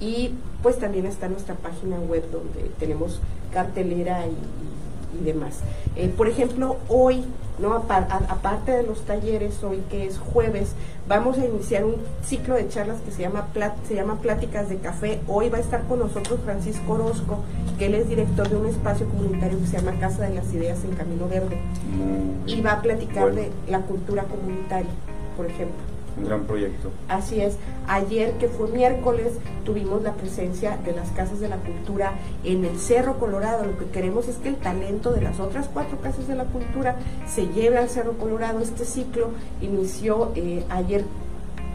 Y 0.01 0.35
pues 0.63 0.79
también 0.79 1.07
está 1.07 1.29
nuestra 1.29 1.55
página 1.55 1.99
web 1.99 2.31
donde 2.31 2.71
tenemos 2.79 3.21
cartelera 3.53 4.27
y 4.27 4.37
y 5.21 5.25
demás. 5.25 5.61
Eh, 5.97 6.13
por 6.15 6.29
ejemplo, 6.29 6.77
hoy, 6.89 7.25
¿no? 7.59 7.75
aparte 7.75 8.73
de 8.73 8.83
los 8.83 9.03
talleres, 9.03 9.63
hoy 9.63 9.83
que 9.91 10.07
es 10.07 10.19
jueves, 10.19 10.73
vamos 11.09 11.39
a 11.39 11.47
iniciar 11.47 11.85
un 11.85 11.97
ciclo 12.25 12.55
de 12.55 12.69
charlas 12.69 13.01
que 13.01 13.11
se 13.11 13.23
llama, 13.23 13.49
se 13.87 13.95
llama 13.95 14.21
Pláticas 14.21 14.69
de 14.69 14.79
Café. 14.79 15.21
Hoy 15.27 15.49
va 15.49 15.59
a 15.59 15.61
estar 15.61 15.83
con 15.85 16.01
nosotros 16.01 16.41
Francisco 16.45 16.93
Orozco, 16.93 17.39
que 17.79 17.87
él 17.87 17.95
es 17.95 18.09
director 18.09 18.49
de 18.49 18.57
un 18.57 18.67
espacio 18.67 19.09
comunitario 19.09 19.59
que 19.59 19.67
se 19.67 19.79
llama 19.79 19.99
Casa 19.99 20.29
de 20.29 20.35
las 20.35 20.53
Ideas 20.53 20.85
en 20.85 20.95
Camino 20.95 21.29
Verde. 21.29 21.59
Y 22.47 22.61
va 22.61 22.73
a 22.73 22.83
platicar 22.83 23.33
de 23.35 23.51
la 23.69 23.81
cultura 23.81 24.25
comunitaria, 24.25 24.91
por 25.37 25.47
ejemplo. 25.47 25.96
Un 26.17 26.25
gran 26.25 26.45
proyecto. 26.45 26.91
Así 27.09 27.41
es. 27.41 27.57
Ayer, 27.87 28.33
que 28.39 28.49
fue 28.49 28.69
miércoles, 28.69 29.35
tuvimos 29.65 30.03
la 30.03 30.15
presencia 30.15 30.79
de 30.79 30.93
las 30.93 31.11
casas 31.11 31.41
de 31.41 31.49
la 31.49 31.59
cultura 31.59 32.15
en 32.45 32.65
el 32.65 32.79
Cerro 32.79 33.19
Colorado. 33.19 33.67
Lo 33.67 33.79
que 33.79 33.87
queremos 33.87 34.27
es 34.29 34.37
que 34.37 34.49
el 34.49 34.57
talento 34.57 35.13
de 35.13 35.21
las 35.21 35.41
otras 35.41 35.69
cuatro 35.69 35.99
casas 36.01 36.27
de 36.27 36.35
la 36.35 36.45
cultura 36.45 36.97
se 37.27 37.49
lleve 37.49 37.79
al 37.79 37.91
Cerro 37.91 38.13
Colorado. 38.13 38.61
Este 38.61 38.85
ciclo 38.85 39.31
inició 39.61 40.33
eh, 40.35 40.65
ayer 40.71 41.05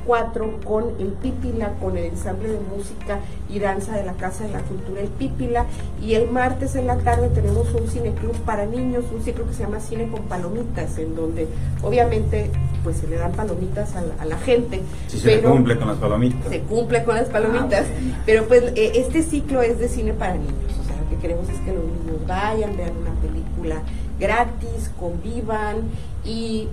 4 0.05 0.60
con 0.63 0.86
el 1.00 1.08
Pípila, 1.08 1.74
con 1.81 1.98
el 1.98 2.05
ensamble 2.05 2.50
de 2.50 2.60
música 2.60 3.20
y 3.50 3.60
danza 3.60 3.96
de 3.96 4.03
la 4.03 4.13
Casa 4.13 4.46
de 4.46 4.51
la 4.51 4.60
Cultura 4.62 5.01
El 5.01 5.10
Pípila. 5.10 5.65
Y 6.01 6.15
el 6.15 6.29
martes 6.29 6.75
en 6.75 6.88
la 6.88 6.98
tarde 6.98 7.29
tenemos 7.29 7.74
un 7.74 7.88
cineclub 7.88 8.36
para 8.46 8.65
niños, 8.65 9.05
un 9.13 9.22
ciclo 9.22 9.48
que 9.48 9.53
se 9.53 9.63
llama 9.63 9.79
Cine 9.79 10.10
con 10.10 10.24
Palomitas, 10.24 10.98
en 10.98 11.15
donde 11.15 11.48
obviamente 11.84 12.50
pues 12.84 12.98
se 12.98 13.08
le 13.08 13.17
dan 13.17 13.31
palomitas 13.34 13.96
a 13.96 14.25
la, 14.25 14.38
gente. 14.38 14.81
Sí, 15.08 15.20
se 15.20 15.41
cumple 15.41 15.77
con 15.77 15.88
las 15.88 15.98
palomitas. 15.98 16.50
Se 16.50 16.62
cumple 16.62 17.03
con 17.03 17.15
las 17.15 17.27
palomitas, 17.29 17.86
ah, 17.86 18.22
pero 18.25 18.48
pues 18.48 18.63
eh, 18.75 18.93
este 18.96 19.22
ciclo 19.22 19.62
es 19.62 19.79
de 19.79 19.88
cine 19.88 20.13
para 20.13 20.34
niños. 20.34 20.74
O 20.81 20.88
sea, 20.88 20.96
lo 20.98 21.10
que 21.10 21.17
queremos 21.17 21.48
es 21.50 21.60
que 21.60 21.74
los 21.74 21.84
niños 21.84 22.25
vayan, 22.27 22.75
vean 22.75 22.93
una 22.98 23.12
película 23.22 23.84
gratis, 24.20 24.91
convivan 25.00 25.77
y 26.25 26.67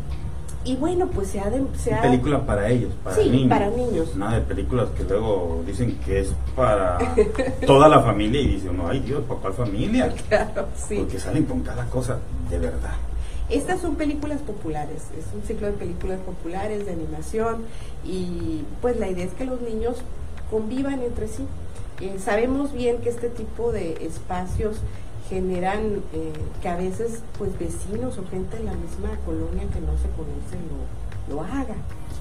y 0.68 0.76
bueno, 0.76 1.06
pues 1.06 1.28
se 1.28 1.40
ha... 1.40 1.48
De, 1.48 1.64
se 1.78 1.94
ha 1.94 2.02
película 2.02 2.44
para 2.44 2.68
ellos, 2.68 2.92
para 3.02 3.16
sí, 3.16 3.30
niños. 3.30 3.48
para 3.48 3.70
niños. 3.70 4.14
Nada 4.16 4.34
de 4.34 4.42
películas 4.42 4.90
que 4.94 5.02
luego 5.04 5.62
dicen 5.66 5.98
que 6.04 6.20
es 6.20 6.34
para 6.54 6.98
toda 7.66 7.88
la 7.88 8.02
familia 8.02 8.42
y 8.42 8.48
dice 8.48 8.68
uno, 8.68 8.86
ay 8.86 9.00
Dios, 9.00 9.22
¿para 9.26 9.40
cuál 9.40 9.54
familia? 9.54 10.12
Claro, 10.28 10.68
sí. 10.76 10.96
Porque 10.98 11.18
salen 11.18 11.46
con 11.46 11.62
cada 11.62 11.86
cosa, 11.86 12.18
de 12.50 12.58
verdad. 12.58 12.92
Estas 13.48 13.80
son 13.80 13.96
películas 13.96 14.42
populares, 14.42 15.04
es 15.18 15.24
un 15.34 15.42
ciclo 15.42 15.68
de 15.68 15.72
películas 15.72 16.20
populares 16.20 16.84
de 16.84 16.92
animación 16.92 17.62
y 18.04 18.62
pues 18.82 18.98
la 18.98 19.08
idea 19.08 19.24
es 19.24 19.32
que 19.32 19.46
los 19.46 19.62
niños 19.62 19.96
convivan 20.50 21.00
entre 21.00 21.28
sí. 21.28 21.46
Eh, 22.02 22.16
sabemos 22.18 22.74
bien 22.74 22.98
que 22.98 23.08
este 23.08 23.30
tipo 23.30 23.72
de 23.72 24.04
espacios 24.04 24.82
generan 25.28 26.02
eh, 26.12 26.32
que 26.62 26.68
a 26.68 26.76
veces 26.76 27.22
pues 27.36 27.56
vecinos 27.58 28.18
o 28.18 28.26
gente 28.30 28.56
de 28.56 28.64
la 28.64 28.72
misma 28.72 29.10
colonia 29.24 29.64
que 29.72 29.80
no 29.80 29.92
se 29.98 30.08
conoce 30.16 30.56
lo, 31.28 31.36
lo 31.36 31.42
haga. 31.42 31.74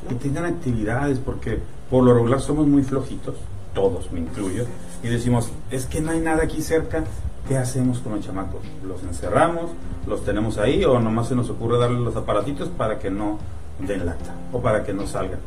Y 0.10 0.16
tengan 0.16 0.46
actividades, 0.46 1.20
porque 1.20 1.60
por 1.90 2.04
lo 2.04 2.14
regular 2.14 2.40
somos 2.40 2.68
muy 2.68 2.84
flojitos, 2.84 3.36
todos, 3.74 4.12
me 4.12 4.20
incluyo, 4.20 4.66
y 5.04 5.08
decimos, 5.08 5.50
es 5.72 5.86
que 5.86 6.02
no 6.02 6.12
hay 6.12 6.20
nada 6.20 6.44
aquí 6.44 6.62
cerca, 6.62 7.04
¿qué 7.48 7.58
hacemos 7.58 8.00
con 8.00 8.16
los 8.16 8.26
chamacos? 8.26 8.62
¿Los 8.86 9.04
encerramos? 9.04 9.72
¿Los 10.06 10.24
tenemos 10.24 10.58
ahí? 10.58 10.84
¿O 10.86 11.00
nomás 11.00 11.28
se 11.30 11.36
nos 11.36 11.50
ocurre 11.50 11.78
darles 11.78 12.00
los 12.00 12.16
aparatitos 12.16 12.70
para 12.70 13.00
que 13.00 13.10
no 13.10 13.40
den 13.80 14.06
lata 14.06 14.36
o 14.52 14.62
para 14.62 14.84
que 14.84 14.94
no 14.94 15.08
salgan? 15.08 15.40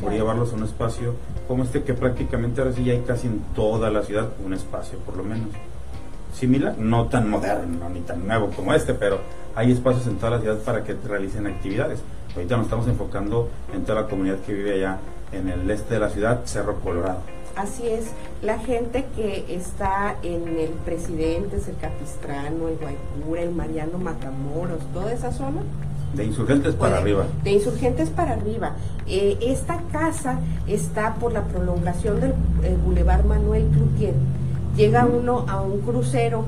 Por 0.00 0.12
llevarlos 0.12 0.52
a 0.52 0.56
un 0.56 0.64
espacio 0.64 1.14
como 1.48 1.62
este 1.62 1.82
que 1.82 1.94
prácticamente 1.94 2.60
ahora 2.60 2.74
sí 2.74 2.84
ya 2.84 2.92
hay 2.92 3.00
casi 3.00 3.28
en 3.28 3.40
toda 3.54 3.90
la 3.90 4.02
ciudad 4.02 4.28
un 4.44 4.52
espacio, 4.52 4.98
por 4.98 5.16
lo 5.16 5.22
menos 5.22 5.48
similar, 6.36 6.76
no 6.78 7.06
tan 7.06 7.30
moderno 7.30 7.88
ni 7.88 8.00
tan 8.00 8.26
nuevo 8.26 8.50
como 8.50 8.74
este, 8.74 8.94
pero 8.94 9.20
hay 9.54 9.72
espacios 9.72 10.06
en 10.06 10.16
toda 10.16 10.32
la 10.32 10.40
ciudad 10.40 10.58
para 10.58 10.84
que 10.84 10.94
realicen 10.94 11.46
actividades. 11.46 12.00
Ahorita 12.34 12.56
nos 12.56 12.66
estamos 12.66 12.86
enfocando 12.88 13.48
en 13.74 13.84
toda 13.84 14.02
la 14.02 14.08
comunidad 14.08 14.36
que 14.40 14.52
vive 14.52 14.74
allá 14.74 14.98
en 15.32 15.48
el 15.48 15.70
este 15.70 15.94
de 15.94 16.00
la 16.00 16.10
ciudad, 16.10 16.42
Cerro 16.44 16.78
Colorado. 16.80 17.20
Así 17.56 17.88
es, 17.88 18.10
la 18.42 18.58
gente 18.58 19.06
que 19.16 19.46
está 19.48 20.16
en 20.22 20.58
el 20.58 20.70
Presidentes, 20.84 21.66
el 21.68 21.76
Capistrano, 21.78 22.68
el 22.68 22.76
Guaycura, 22.76 23.42
el 23.42 23.52
Mariano 23.52 23.96
Matamoros, 23.96 24.80
toda 24.92 25.10
esa 25.10 25.32
zona. 25.32 25.62
De 26.14 26.24
insurgentes 26.24 26.74
para 26.74 26.98
arriba. 26.98 27.24
De 27.42 27.52
insurgentes 27.52 28.10
para 28.10 28.34
arriba. 28.34 28.76
Eh, 29.06 29.38
esta 29.40 29.80
casa 29.90 30.38
está 30.66 31.14
por 31.14 31.32
la 31.32 31.44
prolongación 31.44 32.20
del 32.20 32.32
eh, 32.62 32.76
Boulevard 32.84 33.24
Manuel 33.24 33.68
Cloutier 33.68 34.14
llega 34.76 35.06
uno 35.06 35.44
a 35.48 35.62
un 35.62 35.80
crucero 35.80 36.44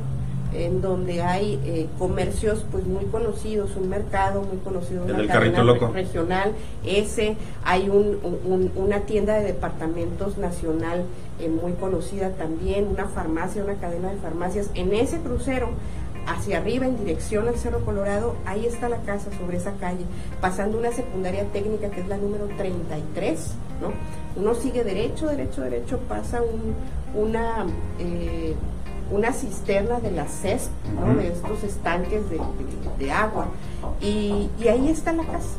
en 0.53 0.81
donde 0.81 1.21
hay 1.23 1.61
eh, 1.65 1.87
comercios 1.99 2.65
pues 2.71 2.87
muy 2.87 3.05
conocidos, 3.07 3.77
un 3.77 3.89
mercado 3.89 4.43
muy 4.43 4.59
conocido, 4.59 5.05
una 5.05 5.27
cadena 5.27 5.63
regional, 5.93 6.53
ese, 6.87 7.37
hay 7.65 7.91
un, 7.91 8.71
una 8.75 9.01
tienda 9.01 9.35
de 9.35 9.45
departamentos 9.45 10.39
nacional 10.39 11.05
eh, 11.39 11.49
muy 11.49 11.73
conocida 11.73 12.31
también, 12.31 12.87
una 12.87 13.07
farmacia, 13.07 13.63
una 13.63 13.75
cadena 13.75 14.11
de 14.11 14.17
farmacias, 14.17 14.71
en 14.75 14.95
ese 14.95 15.19
crucero 15.19 15.69
hacia 16.29 16.59
arriba 16.59 16.87
en 16.87 16.99
dirección 16.99 17.49
al 17.49 17.57
Cerro 17.57 17.85
Colorado, 17.85 18.37
ahí 18.45 18.67
está 18.67 18.89
la 18.89 18.99
casa 18.99 19.31
sobre 19.39 19.57
esa 19.57 19.73
calle, 19.75 20.05
pasando 20.41 20.79
una 20.79 20.93
secundaria 20.93 21.45
técnica 21.53 21.91
que 21.91 22.01
es 22.01 22.09
la 22.09 22.19
número 22.19 22.47
33, 22.57 23.55
¿no? 23.81 23.93
Uno 24.41 24.55
sigue 24.55 24.85
derecho, 24.85 25.27
derecho, 25.27 25.63
derecho, 25.63 25.99
pasa 26.09 26.43
un, 26.43 26.75
una, 27.21 27.67
eh, 27.99 28.55
una 29.11 29.33
cisterna 29.33 30.01
de 30.01 30.11
la 30.11 30.27
CESP, 30.27 30.71
de 31.17 31.29
estos 31.29 31.65
estanques 31.65 32.23
de, 32.99 33.11
agua. 33.11 33.47
Y, 34.01 34.51
ahí 34.69 34.89
está 34.91 35.13
la 35.13 35.25
casa. 35.25 35.57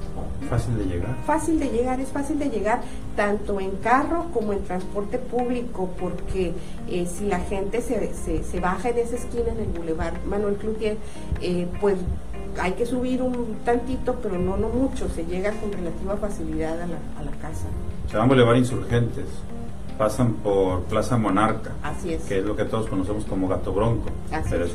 Fácil 0.48 0.78
de 0.78 0.86
llegar. 0.86 1.16
Fácil 1.26 1.60
de 1.60 1.70
llegar, 1.70 2.00
es 2.00 2.10
fácil 2.10 2.40
de 2.40 2.50
llegar 2.50 2.82
tanto 3.16 3.60
en 3.60 3.72
carro 3.78 4.26
como 4.34 4.54
en 4.54 4.64
transporte 4.64 5.18
público, 5.18 5.90
porque 6.00 6.54
eh, 6.88 7.06
si 7.06 7.26
la 7.26 7.40
gente 7.40 7.82
se, 7.82 8.14
se, 8.44 8.60
baja 8.60 8.90
en 8.90 9.00
esa 9.00 9.16
esquina, 9.16 9.50
en 9.52 9.60
el 9.60 9.68
Boulevard 9.68 10.24
Manuel 10.26 10.56
Cloutier, 10.56 10.98
eh, 11.42 11.68
pues 11.82 11.98
hay 12.60 12.72
que 12.74 12.86
subir 12.86 13.22
un 13.22 13.58
tantito, 13.66 14.16
pero 14.22 14.38
no, 14.38 14.58
no 14.58 14.70
mucho, 14.70 15.10
se 15.10 15.26
llega 15.26 15.52
con 15.52 15.72
relativa 15.72 16.18
facilidad 16.18 16.82
a 16.82 16.88
la, 16.88 16.98
a 17.20 17.24
la 17.24 17.32
casa. 17.40 17.66
Se 18.10 18.18
van 18.18 18.28
Boulevard 18.28 18.58
Insurgentes 18.58 19.26
pasan 20.00 20.36
por 20.36 20.84
Plaza 20.84 21.18
Monarca, 21.18 21.72
Así 21.84 22.14
es. 22.14 22.24
que 22.24 22.40
es 22.40 22.46
lo 22.46 22.56
que 22.56 22.64
todos 22.64 22.88
conocemos 22.88 23.26
como 23.26 23.50
Gato 23.50 23.74
Bronco, 23.74 24.10
pero 24.50 24.64
es 24.64 24.72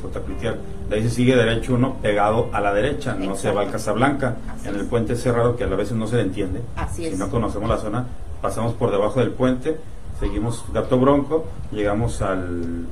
De 0.91 0.97
ahí 0.97 1.03
se 1.03 1.09
sigue 1.09 1.35
derecho 1.35 1.75
uno 1.75 1.95
pegado 2.03 2.51
a 2.53 2.61
la 2.61 2.75
derecha, 2.75 3.15
no 3.15 3.35
se 3.35 3.51
va 3.51 3.63
al 3.63 3.71
Casablanca, 3.71 4.37
en 4.67 4.75
el 4.75 4.85
puente 4.85 5.17
cerrado 5.17 5.57
que 5.57 5.65
a 5.65 5.69
veces 5.69 5.97
no 5.97 6.07
se 6.07 6.17
le 6.17 6.23
entiende. 6.25 6.61
Así 6.77 7.11
si 7.11 7.17
no 7.17 7.31
conocemos 7.31 7.71
la 7.71 7.79
zona, 7.79 8.05
pasamos 8.43 8.75
por 8.75 8.91
debajo 8.91 9.21
del 9.21 9.31
puente, 9.31 9.79
seguimos 10.21 10.63
Gato 10.75 10.99
Bronco, 10.99 11.47
llegamos 11.73 12.21
al 12.21 12.85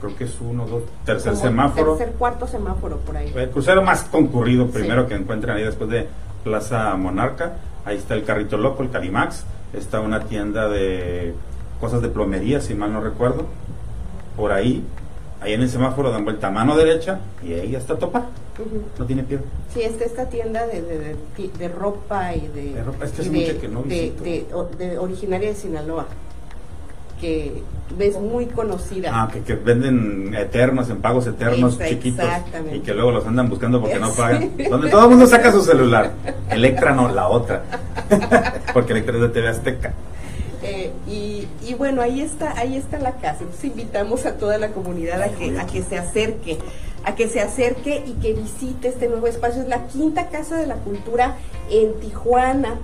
creo 0.00 0.16
que 0.16 0.24
es 0.24 0.40
uno, 0.40 0.66
dos, 0.66 0.84
tercer 1.04 1.34
semáforo. 1.34 1.96
Tercer, 1.96 2.14
cuarto 2.14 2.46
semáforo 2.46 2.98
por 2.98 3.16
ahí. 3.16 3.32
El 3.34 3.50
crucero 3.50 3.82
más 3.82 4.04
concurrido 4.04 4.68
primero 4.68 5.08
que 5.08 5.16
encuentran 5.16 5.56
ahí 5.56 5.64
después 5.64 5.90
de 5.90 6.06
Plaza 6.44 6.94
Monarca. 6.94 7.54
Ahí 7.84 7.96
está 7.96 8.14
el 8.14 8.22
carrito 8.22 8.56
loco, 8.56 8.84
el 8.84 8.90
Calimax. 8.90 9.44
Está 9.72 10.00
una 10.00 10.20
tienda 10.20 10.68
de 10.68 11.34
cosas 11.80 12.02
de 12.02 12.08
plomería, 12.08 12.60
si 12.60 12.74
mal 12.74 12.92
no 12.92 13.00
recuerdo. 13.00 13.46
Por 14.36 14.52
ahí, 14.52 14.84
ahí 15.40 15.54
en 15.54 15.62
el 15.62 15.70
semáforo 15.70 16.10
dan 16.10 16.24
vuelta 16.24 16.48
a 16.48 16.50
mano 16.50 16.76
derecha 16.76 17.20
y 17.42 17.54
ahí 17.54 17.74
está 17.74 17.96
topa. 17.96 18.26
No 18.98 19.06
tiene 19.06 19.22
pie. 19.22 19.38
Sí, 19.72 19.82
está 19.82 20.04
esta 20.04 20.28
tienda 20.28 20.66
de, 20.66 20.82
de, 20.82 21.16
de, 21.58 21.68
ropa 21.68 22.34
y 22.34 22.46
de. 22.48 22.74
De 22.74 22.84
ropa, 22.84 23.04
es 23.06 23.30
mucho 23.30 23.58
que 23.58 23.68
no 23.68 23.82
de, 23.82 24.98
originaria 24.98 25.48
de 25.48 25.54
Sinaloa 25.54 26.06
que 27.20 27.62
ves 27.98 28.18
muy 28.18 28.46
conocida. 28.46 29.10
Ah, 29.12 29.28
que, 29.30 29.42
que, 29.42 29.54
venden 29.54 30.34
eternos, 30.34 30.88
en 30.88 31.02
pagos 31.02 31.26
eternos 31.26 31.78
chiquitos. 31.78 32.24
Y 32.72 32.80
que 32.80 32.94
luego 32.94 33.10
los 33.10 33.26
andan 33.26 33.48
buscando 33.48 33.80
porque 33.80 33.98
no 33.98 34.10
pagan. 34.16 34.52
Donde 34.70 34.88
todo 34.88 35.04
el 35.04 35.10
mundo 35.10 35.26
saca 35.26 35.52
su 35.52 35.62
celular. 35.62 36.12
Electra 36.50 36.94
no, 36.94 37.12
la 37.12 37.28
otra. 37.28 37.62
porque 38.72 38.92
Electra 38.92 39.16
es 39.16 39.20
de 39.20 39.28
TV 39.28 39.48
Azteca. 39.48 39.92
Y, 41.10 41.74
bueno, 41.74 42.02
ahí 42.02 42.20
está, 42.20 42.56
ahí 42.56 42.76
está 42.76 42.98
la 42.98 43.16
casa. 43.16 43.38
Entonces 43.40 43.64
invitamos 43.64 44.26
a 44.26 44.36
toda 44.36 44.58
la 44.58 44.68
comunidad 44.68 45.20
a 45.22 45.28
que, 45.30 45.58
a 45.58 45.66
que 45.66 45.82
se 45.82 45.98
acerque, 45.98 46.58
a 47.04 47.16
que 47.16 47.28
se 47.28 47.40
acerque 47.40 48.04
y 48.06 48.12
que 48.20 48.34
visite 48.34 48.88
este 48.88 49.08
nuevo 49.08 49.26
espacio. 49.26 49.62
Es 49.62 49.68
la 49.68 49.88
quinta 49.88 50.28
casa 50.28 50.56
de 50.56 50.66
la 50.66 50.76
cultura 50.76 51.36
en 51.68 51.98
Tijuana, 51.98 52.78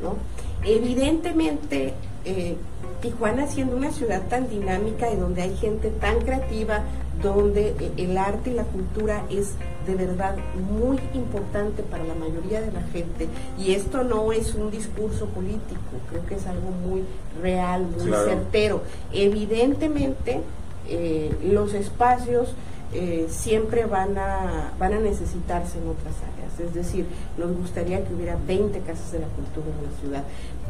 ¿no? 0.00 0.16
Evidentemente, 0.64 1.94
eh, 2.24 2.56
Tijuana 3.00 3.48
siendo 3.48 3.76
una 3.76 3.90
ciudad 3.90 4.22
tan 4.28 4.48
dinámica 4.48 5.10
y 5.10 5.16
donde 5.16 5.42
hay 5.42 5.56
gente 5.56 5.90
tan 5.90 6.20
creativa, 6.20 6.84
donde 7.20 7.74
eh, 7.80 7.92
el 7.96 8.16
arte 8.16 8.50
y 8.50 8.54
la 8.54 8.62
cultura 8.62 9.24
es 9.28 9.54
de 9.86 9.96
verdad 9.96 10.36
muy 10.70 10.98
importante 11.14 11.82
para 11.82 12.04
la 12.04 12.14
mayoría 12.14 12.60
de 12.60 12.70
la 12.70 12.82
gente. 12.92 13.28
Y 13.58 13.72
esto 13.74 14.04
no 14.04 14.32
es 14.32 14.54
un 14.54 14.70
discurso 14.70 15.26
político, 15.26 15.80
creo 16.10 16.24
que 16.26 16.36
es 16.36 16.46
algo 16.46 16.70
muy 16.70 17.02
real, 17.42 17.86
muy 17.98 18.12
certero. 18.12 18.82
Evidentemente, 19.12 20.40
eh, 20.88 21.34
los 21.42 21.74
espacios 21.74 22.54
eh, 22.94 23.26
siempre 23.30 23.86
van 23.86 24.18
a, 24.18 24.72
van 24.78 24.92
a 24.92 24.98
necesitarse 24.98 25.78
en 25.78 25.88
otras 25.88 26.14
áreas. 26.30 26.60
Es 26.60 26.74
decir, 26.74 27.06
nos 27.38 27.56
gustaría 27.56 28.04
que 28.04 28.12
hubiera 28.14 28.36
20 28.46 28.78
casas 28.80 29.12
de 29.12 29.20
la 29.20 29.28
cultura 29.28 29.66
en 29.66 29.90
la 29.90 30.00
ciudad, 30.00 30.24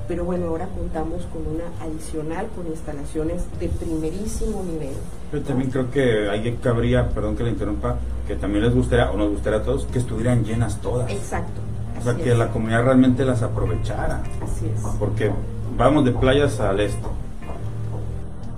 pero 0.08 0.24
bueno, 0.24 0.48
ahora 0.48 0.66
contamos 0.66 1.22
con 1.32 1.46
una 1.46 1.64
adicional, 1.80 2.48
con 2.56 2.66
instalaciones 2.66 3.42
de 3.58 3.68
primerísimo 3.68 4.62
nivel. 4.64 4.94
Yo 5.32 5.40
también 5.42 5.70
creo 5.70 5.90
que 5.90 6.28
ahí 6.28 6.58
cabría, 6.62 7.08
perdón 7.08 7.36
que 7.36 7.44
le 7.44 7.50
interrumpa, 7.50 7.96
que 8.26 8.36
también 8.36 8.64
les 8.64 8.74
gustaría, 8.74 9.10
o 9.10 9.16
nos 9.16 9.30
gustaría 9.30 9.60
a 9.60 9.62
todos, 9.62 9.86
que 9.86 9.98
estuvieran 9.98 10.44
llenas 10.44 10.80
todas. 10.80 11.10
Exacto. 11.10 11.60
O 11.98 12.04
sea, 12.04 12.16
que 12.16 12.34
la 12.34 12.48
comunidad 12.48 12.84
realmente 12.84 13.24
las 13.24 13.42
aprovechara. 13.42 14.22
Así 14.42 14.66
es. 14.66 14.82
Porque 14.98 15.30
vamos 15.76 16.04
de 16.04 16.10
playas 16.12 16.58
al 16.60 16.80
este. 16.80 17.06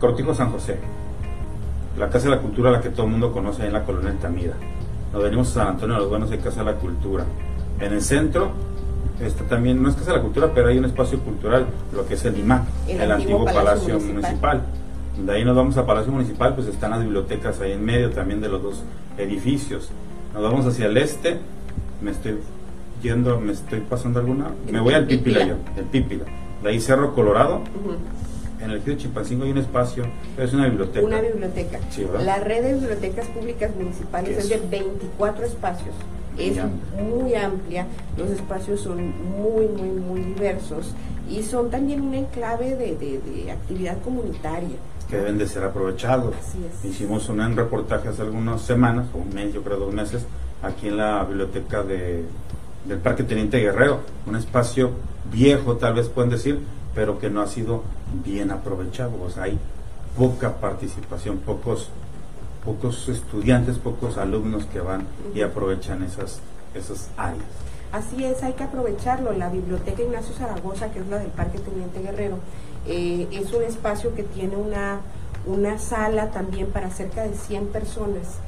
Cortijo 0.01 0.35
San 0.35 0.51
José. 0.51 0.79
La 1.99 2.09
Casa 2.09 2.29
de 2.29 2.37
la 2.37 2.41
Cultura, 2.41 2.71
la 2.71 2.81
que 2.81 2.89
todo 2.89 3.07
el 3.07 3.13
mundo 3.13 3.33
conoce 3.33 3.63
ahí 3.63 3.69
en 3.69 3.75
la 3.75 3.85
colonia 3.85 4.13
Tamida. 4.21 4.55
Nos 5.13 5.23
venimos 5.23 5.51
a 5.51 5.53
San 5.53 5.69
Antonio 5.69 5.95
de 5.95 6.01
los 6.01 6.11
Buenos, 6.11 6.31
de 6.31 6.39
Casa 6.39 6.65
de 6.65 6.73
la 6.73 6.79
Cultura. 6.79 7.25
En 7.79 7.93
el 7.93 8.03
centro, 8.03 8.51
está 9.21 9.44
también, 9.44 9.83
no 9.83 9.88
es 9.88 9.94
Casa 9.94 10.11
de 10.11 10.16
la 10.16 10.23
Cultura, 10.23 10.50
pero 10.54 10.68
hay 10.68 10.78
un 10.78 10.85
espacio 10.85 11.21
cultural, 11.21 11.66
lo 11.92 12.06
que 12.06 12.14
es 12.14 12.25
el 12.25 12.38
IMAC, 12.38 12.64
el, 12.88 13.11
antiguo, 13.11 13.44
Palacio, 13.44 14.00
Municipal. 14.00 14.62
De 15.25 15.33
ahí 15.33 15.44
nos 15.44 15.54
vamos 15.54 15.76
a 15.76 15.87
Palacio 15.87 16.11
Municipal, 16.11 16.54
pues 16.54 16.66
están 16.66 16.90
las 16.90 17.00
bibliotecas 17.00 17.61
ahí 17.61 17.73
en 17.73 17.85
medio 17.85 18.11
también 18.11 18.40
de 18.40 18.49
los 18.49 18.62
dos 18.62 18.83
edificios. 19.16 19.90
Nos 20.33 20.42
vamos 20.42 20.66
hacia 20.66 20.87
el 20.87 20.97
este, 20.97 21.38
me 22.02 22.11
estoy 22.11 22.38
yendo, 23.02 23.38
me 23.38 23.52
estoy 23.52 23.80
pasando 23.80 24.18
alguna, 24.18 24.50
me 24.71 24.80
voy 24.80 24.94
al 24.94 25.06
Pípila 25.06 25.47
yo, 25.47 25.54
el 25.76 25.85
Pípila. 25.85 26.25
De 26.62 26.71
ahí 26.71 26.80
Cerro 26.80 27.14
Colorado, 27.14 27.62
en 28.61 28.71
el 28.71 28.83
de 28.83 28.97
Chimpancingo 28.97 29.44
hay 29.44 29.52
un 29.52 29.59
espacio, 29.59 30.04
es 30.37 30.52
una 30.52 30.66
biblioteca. 30.66 31.06
Una 31.06 31.21
biblioteca. 31.21 31.78
la 32.21 32.38
red 32.38 32.64
de 32.64 32.75
bibliotecas 32.75 33.26
públicas 33.28 33.71
municipales 33.76 34.38
es 34.38 34.49
de 34.49 34.59
24 34.59 35.44
espacios 35.44 35.94
es 36.38 36.59
muy 37.00 37.35
amplia, 37.35 37.87
los 38.17 38.31
espacios 38.31 38.81
son 38.81 39.12
muy, 39.38 39.67
muy, 39.69 39.88
muy 39.88 40.21
diversos 40.21 40.95
y 41.29 41.43
son 41.43 41.71
también 41.71 42.00
un 42.00 42.14
enclave 42.14 42.76
de, 42.76 42.97
de, 42.97 43.50
actividad 43.50 44.00
comunitaria. 44.03 44.76
Que 45.09 45.17
deben 45.17 45.38
de 45.38 45.47
ser 45.47 45.64
aprovechados. 45.64 46.35
Hicimos 46.83 47.29
un 47.29 47.57
reportaje 47.57 48.09
hace 48.09 48.23
algunas 48.23 48.62
semanas, 48.62 49.07
o 49.14 49.19
un 49.19 49.35
mes, 49.35 49.53
yo 49.53 49.62
creo 49.62 49.79
dos 49.79 49.93
meses, 49.93 50.25
aquí 50.62 50.88
en 50.88 50.97
la 50.97 51.25
biblioteca 51.25 51.83
de, 51.83 52.25
del 52.87 52.99
Parque 52.99 53.23
Teniente 53.23 53.59
Guerrero, 53.59 54.00
un 54.26 54.37
espacio 54.37 54.91
viejo 55.33 55.76
tal 55.76 55.95
vez 55.95 56.09
pueden 56.09 56.31
decir, 56.31 56.61
pero 56.95 57.19
que 57.19 57.31
no 57.31 57.43
ha 57.43 57.47
sido 57.47 57.83
bien 58.25 58.50
aprovechado. 58.50 59.12
O 59.23 59.31
sea, 59.31 59.45
hay 59.45 59.59
poca 60.17 60.55
participación, 60.61 61.38
pocos 61.38 61.91
pocos 62.64 63.09
estudiantes, 63.09 63.78
pocos 63.78 64.16
alumnos 64.16 64.64
que 64.66 64.80
van 64.80 65.06
y 65.35 65.42
aprovechan 65.42 66.02
esas, 66.02 66.40
esas 66.75 67.09
áreas. 67.16 67.44
Así 67.92 68.25
es, 68.25 68.42
hay 68.42 68.54
que 68.54 68.64
aprovecharlo. 68.64 69.33
La 69.33 69.49
Biblioteca 69.49 70.02
Ignacio 70.02 70.35
Zaragoza, 70.35 70.90
que 70.90 71.00
es 71.00 71.06
la 71.06 71.18
del 71.18 71.28
Parque 71.28 71.59
Teniente 71.59 72.00
Guerrero, 72.00 72.38
eh, 72.87 73.28
es 73.30 73.52
un 73.52 73.62
espacio 73.62 74.14
que 74.14 74.25
tiene 74.25 74.56
una, 74.56 75.00
una 75.47 75.78
sala 75.78 76.30
también 76.30 76.68
para 76.68 76.90
cerca 76.90 77.23
de 77.23 77.35
100 77.35 77.68
personas 77.68 78.38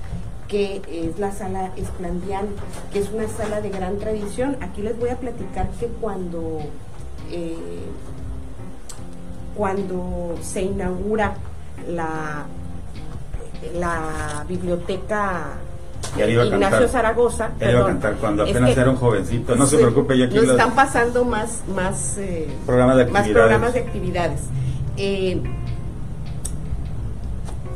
que 0.49 0.81
es 0.89 1.19
la 1.19 1.33
sala 1.33 1.73
Esplandián, 1.77 2.47
que 2.93 3.01
es 3.01 3.11
una 3.11 3.29
sala 3.29 3.61
de 3.61 3.71
gran 3.71 3.99
tradición. 3.99 4.57
Aquí 4.61 4.83
les 4.83 4.99
voy 4.99 5.11
a 5.11 5.17
platicar 5.17 5.69
que 5.81 5.87
cuando, 5.87 6.61
eh, 7.31 7.57
cuando 9.57 10.37
se 10.41 10.63
inaugura 10.63 11.35
la, 11.89 12.47
la 13.75 14.45
biblioteca 14.49 15.59
Ignacio 16.19 16.89
Zaragoza. 16.89 17.51
cuando 18.21 18.45
apenas 18.45 18.77
era 18.77 18.91
un 18.91 18.97
jovencito. 18.97 19.55
No 19.57 19.67
se 19.67 19.77
preocupe, 19.77 20.19
ya 20.19 20.27
aquí 20.27 20.37
nos 20.37 20.51
están 20.51 20.75
pasando 20.75 21.25
más, 21.25 21.63
más, 21.75 22.19
eh, 22.19 22.49
programas 22.65 22.97
de 22.97 23.03
actividades. 23.03 23.27
Más 23.27 23.43
programas 23.43 23.75
de 23.75 23.81
actividades. 23.81 24.41
Eh, 24.97 25.43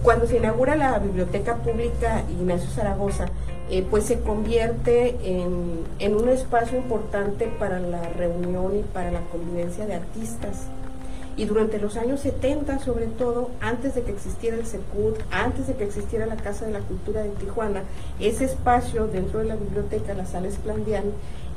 cuando 0.03 0.27
se 0.27 0.39
inaugura 0.39 0.77
la 0.77 0.99
Biblioteca 0.99 1.57
Pública 1.57 2.23
Ignacio 2.31 2.71
Zaragoza, 2.71 3.27
eh, 3.71 3.87
pues 3.89 4.05
se 4.05 4.21
convierte 4.21 5.17
en, 5.23 5.85
en 5.99 6.17
un 6.17 6.29
espacio 6.31 6.79
importante 6.79 7.47
para 7.59 7.79
la 7.79 8.03
reunión 8.17 8.79
y 8.79 8.83
para 8.83 9.11
la 9.11 9.21
convivencia 9.31 9.87
de 9.87 9.95
artistas 9.95 10.67
y 11.37 11.45
durante 11.47 11.79
los 11.79 11.97
años 11.97 12.21
70, 12.21 12.79
sobre 12.81 13.07
todo, 13.07 13.51
antes 13.61 13.95
de 13.95 14.03
que 14.03 14.13
existiera 14.13 14.57
el 14.57 14.67
SECUD, 14.67 15.15
antes 15.31 15.67
de 15.67 15.75
que 15.75 15.85
existiera 15.85 16.27
la 16.27 16.37
Casa 16.37 16.67
de 16.67 16.73
la 16.73 16.81
Cultura 16.81 17.23
de 17.23 17.31
Tijuana, 17.31 17.83
ese 18.19 18.45
espacio 18.45 19.07
dentro 19.07 19.39
de 19.39 19.47
la 19.47 19.57
biblioteca, 19.57 20.15
la 20.15 20.27
sala 20.27 20.49
Esplandián, 20.49 21.05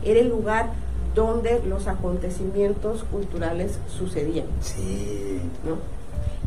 era 0.03 0.19
el 0.19 0.29
lugar 0.29 0.69
donde 1.15 1.61
los 1.67 1.87
acontecimientos 1.87 3.03
culturales 3.03 3.77
sucedían. 3.87 4.47
Sí. 4.61 5.39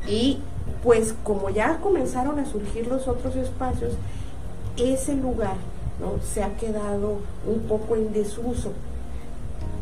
Y 0.09 0.41
pues 0.83 1.15
como 1.23 1.51
ya 1.51 1.79
comenzaron 1.79 2.39
a 2.39 2.47
surgir 2.47 2.87
los 2.89 3.09
otros 3.09 3.37
espacios, 3.37 3.93
ese 4.77 5.15
lugar 5.15 5.57
¿no? 6.01 6.23
se 6.23 6.43
ha 6.43 6.57
quedado 6.57 7.19
un 7.47 7.61
poco 7.69 7.97
en 7.97 8.13
desuso 8.13 8.73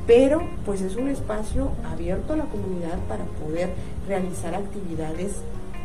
pero 0.07 0.43
pues 0.67 0.81
es 0.83 0.97
un 0.97 1.09
espacio 1.09 1.71
abierto 1.91 2.35
a 2.35 2.37
la 2.37 2.45
comunidad 2.45 2.99
para 3.09 3.25
poder 3.25 3.71
realizar 4.07 4.55
actividades 4.55 5.37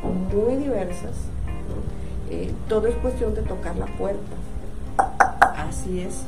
muy 0.04 0.56
diversas. 0.58 1.16
Eh, 2.30 2.52
todo 2.68 2.88
es 2.88 2.96
cuestión 2.96 3.34
de 3.34 3.42
tocar 3.42 3.76
la 3.78 3.88
puerta. 3.88 4.36
Así 5.40 6.02
es, 6.02 6.24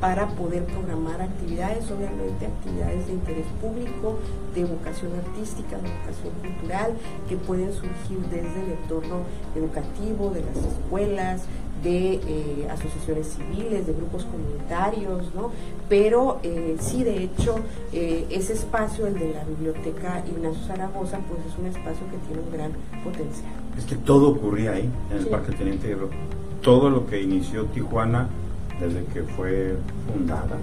para 0.00 0.28
poder 0.28 0.64
programar 0.64 1.22
actividades, 1.22 1.90
obviamente 1.90 2.46
actividades 2.46 3.06
de 3.06 3.12
interés 3.14 3.46
público, 3.60 4.18
de 4.54 4.64
vocación 4.64 5.12
artística, 5.14 5.76
de 5.78 5.88
vocación 5.88 6.34
cultural, 6.42 6.92
que 7.28 7.36
pueden 7.36 7.72
surgir 7.72 8.18
desde 8.30 8.64
el 8.64 8.72
entorno 8.82 9.22
educativo, 9.54 10.30
de 10.30 10.42
las 10.42 10.56
escuelas, 10.56 11.42
de 11.84 12.14
eh, 12.14 12.68
asociaciones 12.70 13.36
civiles, 13.36 13.86
de 13.86 13.92
grupos 13.92 14.24
comunitarios, 14.24 15.34
¿no? 15.34 15.50
Pero 15.88 16.40
eh, 16.42 16.76
sí, 16.80 17.04
de 17.04 17.22
hecho, 17.24 17.56
eh, 17.92 18.26
ese 18.30 18.54
espacio, 18.54 19.06
el 19.06 19.14
de 19.14 19.34
la 19.34 19.44
Biblioteca 19.44 20.24
Ignacio 20.26 20.66
Zaragoza, 20.66 21.18
pues 21.28 21.40
es 21.46 21.58
un 21.58 21.66
espacio 21.66 22.06
que 22.10 22.16
tiene 22.26 22.42
un 22.42 22.50
gran 22.50 22.72
potencial. 23.04 23.52
Es 23.78 23.84
que 23.84 23.96
todo 23.96 24.30
ocurría 24.30 24.72
ahí, 24.72 24.88
en 25.10 25.18
el 25.18 25.26
Parque 25.26 25.52
Teniente 25.52 25.88
Guerrero. 25.88 26.08
Todo 26.62 26.88
lo 26.88 27.06
que 27.06 27.20
inició 27.20 27.66
Tijuana 27.66 28.28
desde 28.80 29.04
que 29.04 29.22
fue 29.22 29.76
fundada, 30.10 30.56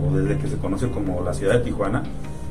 o 0.00 0.16
desde 0.16 0.38
que 0.38 0.48
se 0.48 0.56
conoce 0.56 0.88
como 0.90 1.20
la 1.22 1.34
ciudad 1.34 1.54
de 1.54 1.64
Tijuana, 1.64 2.04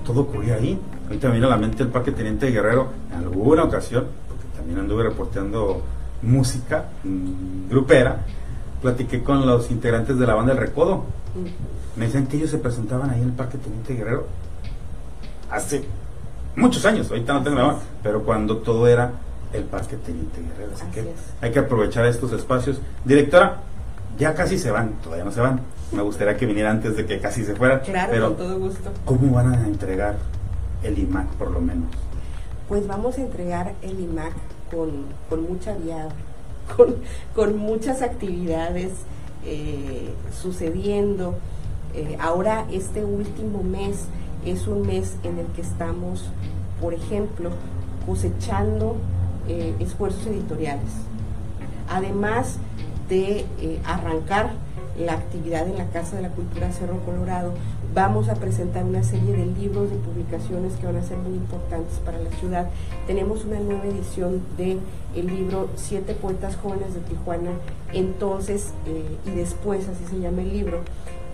todo 0.05 0.21
ocurría 0.21 0.55
ahí. 0.55 0.77
Ahorita 1.07 1.27
me 1.27 1.33
viene 1.33 1.47
a 1.47 1.51
la 1.51 1.57
mente 1.57 1.83
el 1.83 1.89
Parque 1.89 2.11
Teniente 2.11 2.51
Guerrero 2.51 2.89
en 3.11 3.19
alguna 3.19 3.63
ocasión, 3.63 4.07
porque 4.27 4.43
también 4.57 4.79
anduve 4.79 5.03
reporteando 5.03 5.81
música 6.21 6.85
mm, 7.03 7.69
grupera, 7.69 8.17
platiqué 8.81 9.23
con 9.23 9.45
los 9.45 9.71
integrantes 9.71 10.17
de 10.17 10.27
la 10.27 10.35
banda 10.35 10.53
El 10.53 10.59
Recodo. 10.59 11.05
Mm. 11.35 11.99
Me 11.99 12.05
decían 12.05 12.27
que 12.27 12.37
ellos 12.37 12.49
se 12.49 12.57
presentaban 12.57 13.09
ahí 13.09 13.21
en 13.21 13.29
el 13.29 13.33
Parque 13.33 13.57
Teniente 13.57 13.93
Guerrero 13.93 14.27
hace 15.49 15.83
muchos 16.55 16.85
años, 16.85 17.09
ahorita 17.09 17.33
no 17.33 17.43
tengo 17.43 17.57
memoria, 17.57 17.79
pero 18.01 18.23
cuando 18.23 18.57
todo 18.57 18.87
era 18.87 19.11
el 19.53 19.63
Parque 19.63 19.97
Teniente 19.97 20.41
Guerrero. 20.41 20.71
Así, 20.73 20.85
que 20.93 21.13
hay 21.41 21.51
que 21.51 21.59
aprovechar 21.59 22.05
estos 22.05 22.31
espacios. 22.31 22.79
Directora, 23.03 23.57
ya 24.17 24.33
casi 24.33 24.57
se 24.57 24.71
van, 24.71 24.93
todavía 25.03 25.25
no 25.25 25.31
se 25.31 25.41
van. 25.41 25.61
Me 25.91 26.01
gustaría 26.01 26.37
que 26.37 26.45
viniera 26.45 26.71
antes 26.71 26.95
de 26.95 27.05
que 27.05 27.19
casi 27.19 27.43
se 27.43 27.55
fuera. 27.55 27.81
Claro, 27.81 28.09
pero 28.11 28.27
con 28.27 28.37
todo 28.37 28.59
gusto. 28.59 28.91
¿Cómo 29.03 29.33
van 29.33 29.53
a 29.53 29.67
entregar 29.67 30.15
el 30.83 30.97
IMAC 30.97 31.27
por 31.31 31.51
lo 31.51 31.59
menos? 31.59 31.89
Pues 32.69 32.87
vamos 32.87 33.17
a 33.17 33.21
entregar 33.21 33.73
el 33.81 33.99
IMAC 33.99 34.33
con, 34.71 35.43
mucha 35.47 35.75
viada, 35.75 36.09
con, 37.35 37.57
muchas 37.57 38.01
actividades 38.01 38.91
eh, 39.45 40.13
sucediendo. 40.41 41.35
Eh, 41.93 42.17
ahora 42.19 42.65
este 42.71 43.03
último 43.03 43.63
mes 43.63 44.05
es 44.45 44.67
un 44.67 44.87
mes 44.87 45.15
en 45.23 45.39
el 45.39 45.47
que 45.47 45.61
estamos, 45.61 46.29
por 46.79 46.93
ejemplo, 46.93 47.51
cosechando 48.05 48.95
eh, 49.47 49.75
esfuerzos 49.79 50.25
editoriales. 50.27 50.89
Además 51.89 52.57
de 53.09 53.45
arrancar 53.83 54.53
la 54.97 55.13
actividad 55.13 55.67
en 55.67 55.77
la 55.77 55.87
Casa 55.87 56.17
de 56.17 56.23
la 56.23 56.29
Cultura 56.29 56.71
Cerro 56.71 56.99
Colorado, 57.05 57.53
vamos 57.93 58.29
a 58.29 58.35
presentar 58.35 58.83
una 58.83 59.03
serie 59.03 59.33
de 59.33 59.45
libros 59.45 59.89
de 59.89 59.97
publicaciones 59.97 60.73
que 60.73 60.85
van 60.85 60.97
a 60.97 61.03
ser 61.03 61.17
muy 61.17 61.33
importantes 61.33 61.99
para 61.99 62.19
la 62.19 62.29
ciudad. 62.31 62.69
Tenemos 63.07 63.45
una 63.45 63.59
nueva 63.59 63.85
edición 63.85 64.41
de 64.57 64.77
el 65.15 65.27
libro 65.27 65.69
Siete 65.75 66.13
Poetas 66.13 66.55
Jóvenes 66.55 66.93
de 66.93 67.01
Tijuana, 67.01 67.51
entonces 67.93 68.73
eh, 68.85 69.17
y 69.25 69.31
después, 69.31 69.87
así 69.87 70.05
se 70.09 70.19
llama 70.19 70.41
el 70.41 70.53
libro, 70.53 70.81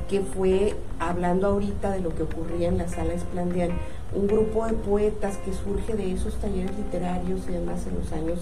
que 0.10 0.22
fue 0.22 0.76
hablando 1.00 1.48
ahorita 1.48 1.92
de 1.92 2.00
lo 2.00 2.16
que 2.16 2.24
ocurría 2.24 2.70
en 2.70 2.78
la 2.78 2.88
sala 2.88 3.14
Esplandian, 3.14 3.72
un 4.16 4.28
grupo 4.28 4.66
de 4.66 4.74
poetas 4.74 5.38
que 5.38 5.54
surge 5.54 5.96
de 5.96 6.14
esos 6.14 6.36
talleres 6.36 6.72
literarios 6.78 7.42
y 7.48 7.52
demás 7.52 7.86
en 7.88 7.96
los 7.96 8.12
años 8.14 8.40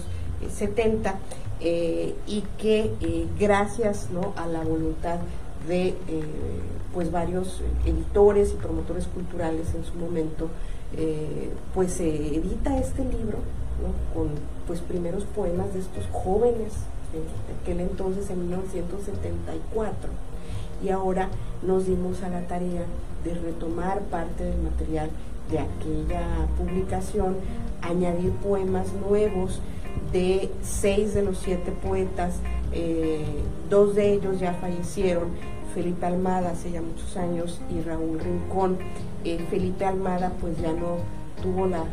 70 0.52 1.10
eh, 1.10 1.14
eh, 1.60 2.14
y 2.26 2.42
que 2.58 2.92
gracias 3.38 4.08
¿no? 4.10 4.32
a 4.36 4.46
la 4.46 4.62
voluntad 4.62 5.18
de 5.68 5.88
eh, 5.88 5.94
pues 6.94 7.10
varios 7.10 7.60
editores 7.84 8.52
y 8.52 8.54
promotores 8.54 9.06
culturales 9.06 9.74
en 9.74 9.84
su 9.84 9.94
momento, 9.94 10.48
eh, 10.96 11.50
pues 11.74 11.92
se 11.92 12.08
edita 12.08 12.78
este 12.78 13.04
libro 13.04 13.38
con 14.14 14.28
pues 14.66 14.80
primeros 14.80 15.24
poemas 15.24 15.74
de 15.74 15.80
estos 15.80 16.06
jóvenes 16.12 16.72
de 17.12 17.54
aquel 17.62 17.80
entonces 17.80 18.30
en 18.30 18.40
1974 18.40 20.10
y 20.82 20.88
ahora 20.88 21.28
nos 21.62 21.86
dimos 21.86 22.22
a 22.22 22.28
la 22.28 22.46
tarea 22.46 22.84
de 23.24 23.34
retomar 23.34 24.00
parte 24.02 24.44
del 24.44 24.58
material 24.58 25.10
de 25.50 25.58
aquella 25.58 26.48
publicación, 26.58 27.36
añadir 27.82 28.32
poemas 28.32 28.88
nuevos 29.08 29.60
de 30.12 30.50
seis 30.62 31.14
de 31.14 31.22
los 31.22 31.38
siete 31.38 31.72
poetas, 31.72 32.36
eh, 32.72 33.24
dos 33.68 33.94
de 33.94 34.14
ellos 34.14 34.40
ya 34.40 34.54
fallecieron, 34.54 35.30
Felipe 35.76 36.06
Almada 36.06 36.52
hace 36.52 36.70
ya 36.70 36.80
muchos 36.80 37.18
años 37.18 37.60
y 37.70 37.82
Raúl 37.82 38.18
Rincón. 38.18 38.78
Eh, 39.24 39.46
Felipe 39.50 39.84
Almada 39.84 40.32
pues 40.40 40.58
ya 40.58 40.72
no 40.72 40.96
tuvo 41.42 41.66
la, 41.66 41.84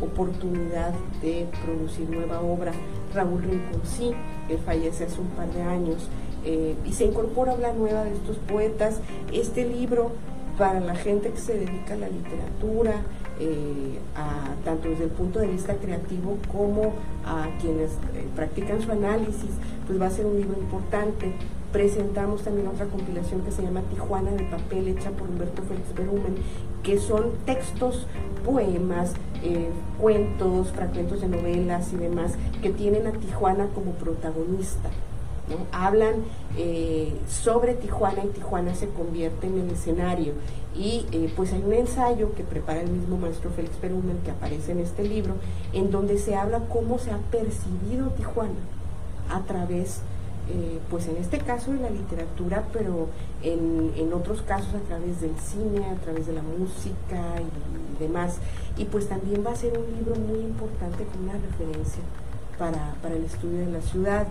oportunidad 0.00 0.92
de 1.22 1.46
producir 1.64 2.10
nueva 2.10 2.40
obra. 2.40 2.72
Raúl 3.14 3.42
Rincón 3.42 3.80
sí, 3.84 4.10
que 4.48 4.58
fallece 4.58 5.04
hace 5.04 5.20
un 5.20 5.28
par 5.28 5.52
de 5.52 5.62
años. 5.62 6.08
Eh, 6.44 6.74
y 6.84 6.92
se 6.92 7.04
incorpora 7.04 7.56
la 7.56 7.72
nueva 7.72 8.02
de 8.04 8.12
estos 8.12 8.36
poetas. 8.38 9.00
Este 9.32 9.64
libro 9.64 10.10
para 10.58 10.80
la 10.80 10.94
gente 10.94 11.30
que 11.30 11.38
se 11.38 11.58
dedica 11.58 11.94
a 11.94 11.96
la 11.96 12.08
literatura, 12.08 13.02
eh, 13.40 13.98
tanto 14.64 14.88
desde 14.88 15.04
el 15.04 15.10
punto 15.10 15.40
de 15.40 15.48
vista 15.48 15.74
creativo 15.74 16.38
como 16.52 16.92
a 17.24 17.48
quienes 17.60 17.92
practican 18.36 18.80
su 18.80 18.92
análisis, 18.92 19.50
pues 19.86 20.00
va 20.00 20.06
a 20.06 20.10
ser 20.10 20.26
un 20.26 20.36
libro 20.36 20.58
importante 20.58 21.34
presentamos 21.74 22.42
también 22.42 22.68
otra 22.68 22.86
compilación 22.86 23.40
que 23.40 23.50
se 23.50 23.60
llama 23.60 23.82
Tijuana 23.90 24.30
de 24.30 24.44
papel, 24.44 24.86
hecha 24.86 25.10
por 25.10 25.28
Humberto 25.28 25.60
Félix 25.64 25.92
Berumen, 25.92 26.36
que 26.84 27.00
son 27.00 27.32
textos, 27.44 28.06
poemas, 28.44 29.12
eh, 29.42 29.70
cuentos, 30.00 30.70
fragmentos 30.70 31.20
de 31.20 31.26
novelas 31.26 31.92
y 31.92 31.96
demás, 31.96 32.34
que 32.62 32.70
tienen 32.70 33.08
a 33.08 33.10
Tijuana 33.10 33.66
como 33.74 33.90
protagonista. 33.94 34.88
Hablan 35.72 36.24
eh, 36.56 37.12
sobre 37.28 37.74
Tijuana 37.74 38.24
y 38.24 38.28
Tijuana 38.28 38.74
se 38.74 38.88
convierte 38.88 39.46
en 39.46 39.58
el 39.58 39.70
escenario. 39.70 40.32
Y 40.74 41.06
eh, 41.12 41.32
pues 41.36 41.52
hay 41.52 41.62
un 41.62 41.72
ensayo 41.72 42.34
que 42.34 42.42
prepara 42.42 42.80
el 42.80 42.90
mismo 42.90 43.16
maestro 43.16 43.50
Félix 43.50 43.76
Perumen 43.76 44.18
que 44.24 44.30
aparece 44.30 44.72
en 44.72 44.80
este 44.80 45.04
libro, 45.04 45.34
en 45.72 45.90
donde 45.90 46.18
se 46.18 46.34
habla 46.34 46.60
cómo 46.68 46.98
se 46.98 47.10
ha 47.10 47.18
percibido 47.30 48.08
Tijuana 48.16 48.54
a 49.30 49.40
través, 49.40 50.00
eh, 50.50 50.78
pues 50.90 51.06
en 51.08 51.16
este 51.16 51.38
caso 51.38 51.72
de 51.72 51.80
la 51.80 51.90
literatura, 51.90 52.64
pero 52.72 53.08
en, 53.42 53.92
en, 53.96 54.12
otros 54.12 54.42
casos 54.42 54.74
a 54.74 54.80
través 54.80 55.20
del 55.20 55.36
cine, 55.38 55.84
a 55.90 55.94
través 55.96 56.26
de 56.26 56.32
la 56.32 56.42
música 56.42 57.40
y, 57.40 58.02
demás. 58.02 58.38
Y 58.76 58.84
pues 58.86 59.08
también 59.08 59.44
va 59.46 59.52
a 59.52 59.56
ser 59.56 59.78
un 59.78 59.86
libro 59.96 60.16
muy 60.16 60.40
importante 60.40 61.04
con 61.04 61.22
una 61.22 61.34
referencia 61.34 62.02
para, 62.58 62.94
para 63.00 63.14
el 63.14 63.24
estudio 63.24 63.58
de 63.60 63.72
la 63.72 63.80
ciudad. 63.80 64.26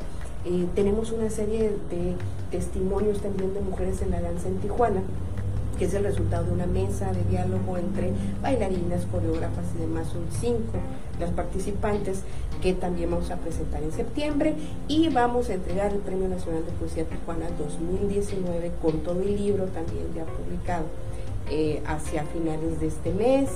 Eh, 0.46 0.68
tenemos 0.76 1.12
una 1.12 1.30
serie 1.30 1.72
de 1.90 2.16
testimonios 2.52 3.22
también 3.22 3.54
de 3.54 3.62
mujeres 3.62 4.02
en 4.02 4.12
la 4.12 4.22
danza 4.22 4.50
en 4.50 4.58
Tijuana, 4.58 5.02
que 5.80 5.86
es 5.86 5.94
el 5.94 6.04
resultado 6.04 6.46
de 6.46 6.52
una 6.52 6.66
mesa 6.66 7.14
de 7.14 7.24
diálogo 7.24 7.78
entre 7.78 8.12
bailarinas, 8.42 9.06
coreógrafas 9.06 9.66
y 9.76 9.82
demás. 9.82 10.08
Son 10.08 10.26
cinco 10.40 10.80
las 11.20 11.32
participantes 11.32 12.24
que 12.62 12.74
también 12.74 13.12
vamos 13.12 13.32
a 13.32 13.38
presentar 13.38 13.84
en 13.84 13.92
septiembre 13.92 14.56
y 14.88 15.10
vamos 15.10 15.50
a 15.50 15.54
entregar 15.54 15.94
el 15.94 16.00
Premio 16.00 16.28
Nacional 16.28 16.66
de 16.66 16.72
Poesía 16.74 17.06
Tijuana 17.06 17.48
2019 17.58 18.72
con 18.82 19.00
todo 19.00 19.22
el 19.22 19.36
libro 19.36 19.66
también 19.66 20.06
ya 20.16 20.26
publicado 20.26 20.86
eh, 21.50 21.82
hacia 21.86 22.26
finales 22.26 22.80
de 22.80 22.88
este 22.88 23.14
mes. 23.14 23.50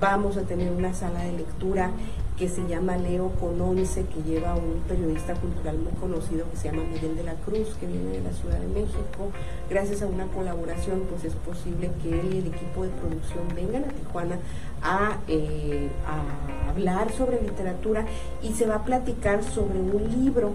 Vamos 0.00 0.36
a 0.36 0.42
tener 0.42 0.70
una 0.70 0.94
sala 0.94 1.22
de 1.24 1.32
lectura 1.32 1.90
que 2.38 2.48
se 2.48 2.66
llama 2.68 2.96
Leo 2.96 3.32
con 3.40 3.58
que 3.58 4.22
lleva 4.24 4.54
un 4.54 4.80
periodista 4.86 5.34
cultural 5.34 5.76
muy 5.78 5.92
conocido 5.94 6.48
que 6.50 6.56
se 6.56 6.70
llama 6.70 6.84
Miguel 6.84 7.16
de 7.16 7.24
la 7.24 7.34
Cruz, 7.34 7.74
que 7.80 7.86
viene 7.86 8.10
de 8.10 8.22
la 8.22 8.32
Ciudad 8.32 8.58
de 8.60 8.68
México. 8.68 9.32
Gracias 9.68 10.02
a 10.02 10.06
una 10.06 10.26
colaboración, 10.28 11.02
pues 11.10 11.24
es 11.24 11.34
posible 11.34 11.90
que 12.00 12.20
él 12.20 12.34
y 12.34 12.38
el 12.38 12.46
equipo 12.46 12.84
de 12.84 12.90
producción 12.90 13.48
vengan 13.56 13.84
a 13.84 13.92
Tijuana 13.92 14.38
a, 14.82 15.18
eh, 15.26 15.88
hablar 16.68 17.10
sobre 17.12 17.42
literatura 17.42 18.06
y 18.40 18.52
se 18.52 18.66
va 18.66 18.76
a 18.76 18.84
platicar 18.84 19.42
sobre 19.42 19.80
un 19.80 20.22
libro 20.22 20.52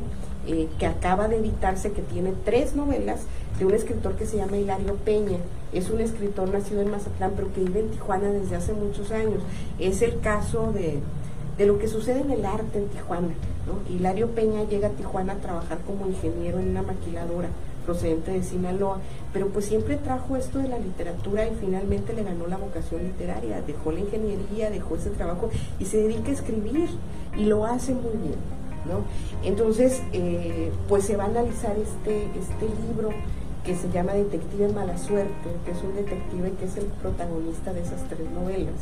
eh, 0.48 0.70
que 0.80 0.86
acaba 0.86 1.28
de 1.28 1.38
editarse, 1.38 1.92
que 1.92 2.02
tiene 2.02 2.34
tres 2.46 2.76
novelas 2.76 3.22
de 3.60 3.66
un 3.66 3.74
escritor 3.74 4.16
que 4.16 4.26
se 4.26 4.38
llama 4.38 4.58
Hilario 4.58 4.96
Peña. 4.96 5.40
Es 5.74 5.90
un 5.90 6.00
escritor 6.00 6.50
nacido 6.50 6.82
en 6.82 6.92
Mazatlán, 6.92 7.34
pero 7.36 7.52
que 7.54 7.62
vive 7.62 7.82
en 7.82 7.92
Tijuana 7.92 8.30
desde 8.30 8.56
hace 8.56 8.74
muchos 8.74 9.12
años. 9.12 9.42
Es 9.80 10.02
el 10.02 10.20
caso 10.22 10.72
de 10.72 11.00
de 11.58 11.66
lo 11.66 11.78
que 11.80 11.88
sucede 11.88 12.22
en 12.22 12.32
el 12.32 12.46
arte 12.46 12.80
en 12.80 12.88
Tijuana. 12.90 13.34
¿no? 13.68 13.94
Hilario 13.94 14.30
Peña 14.32 14.64
llega 14.64 14.88
a 14.88 14.92
Tijuana 14.92 15.34
a 15.34 15.38
trabajar 15.38 15.80
como 15.86 16.08
ingeniero 16.08 16.60
en 16.60 16.70
una 16.70 16.82
maquiladora 16.82 17.50
procedente 17.86 18.32
de 18.32 18.44
Sinaloa, 18.44 19.00
pero 19.34 19.50
pues 19.50 19.66
siempre 19.66 19.98
trajo 19.98 20.38
esto 20.38 20.60
de 20.60 20.70
la 20.70 20.80
literatura 20.80 21.46
y 21.46 21.52
finalmente 21.60 22.14
le 22.14 22.24
ganó 22.24 22.48
la 22.48 22.58
vocación 22.58 23.04
literaria, 23.04 23.62
dejó 23.62 23.92
la 23.92 24.00
ingeniería, 24.00 24.70
dejó 24.70 24.96
ese 24.96 25.10
trabajo 25.10 25.50
y 25.80 25.86
se 25.86 25.98
dedica 25.98 26.30
a 26.30 26.34
escribir 26.34 26.90
y 27.38 27.46
lo 27.46 27.66
hace 27.66 27.94
muy 27.94 28.16
bien. 28.22 28.40
¿no? 28.86 29.02
Entonces, 29.48 30.02
eh, 30.14 30.72
pues 30.88 31.06
se 31.06 31.16
va 31.16 31.26
a 31.26 31.28
analizar 31.28 31.76
este, 31.78 32.26
este 32.38 32.66
libro 32.88 33.10
que 33.66 33.76
se 33.76 33.90
llama 33.92 34.14
Detective 34.14 34.70
Mala 34.74 34.98
Suerte, 34.98 35.50
que 35.66 35.72
es 35.72 35.82
un 35.84 35.96
detective 35.96 36.52
que 36.60 36.66
es 36.66 36.78
el 36.78 36.86
protagonista 36.86 37.72
de 37.72 37.82
esas 37.82 38.04
tres 38.10 38.30
novelas 38.32 38.74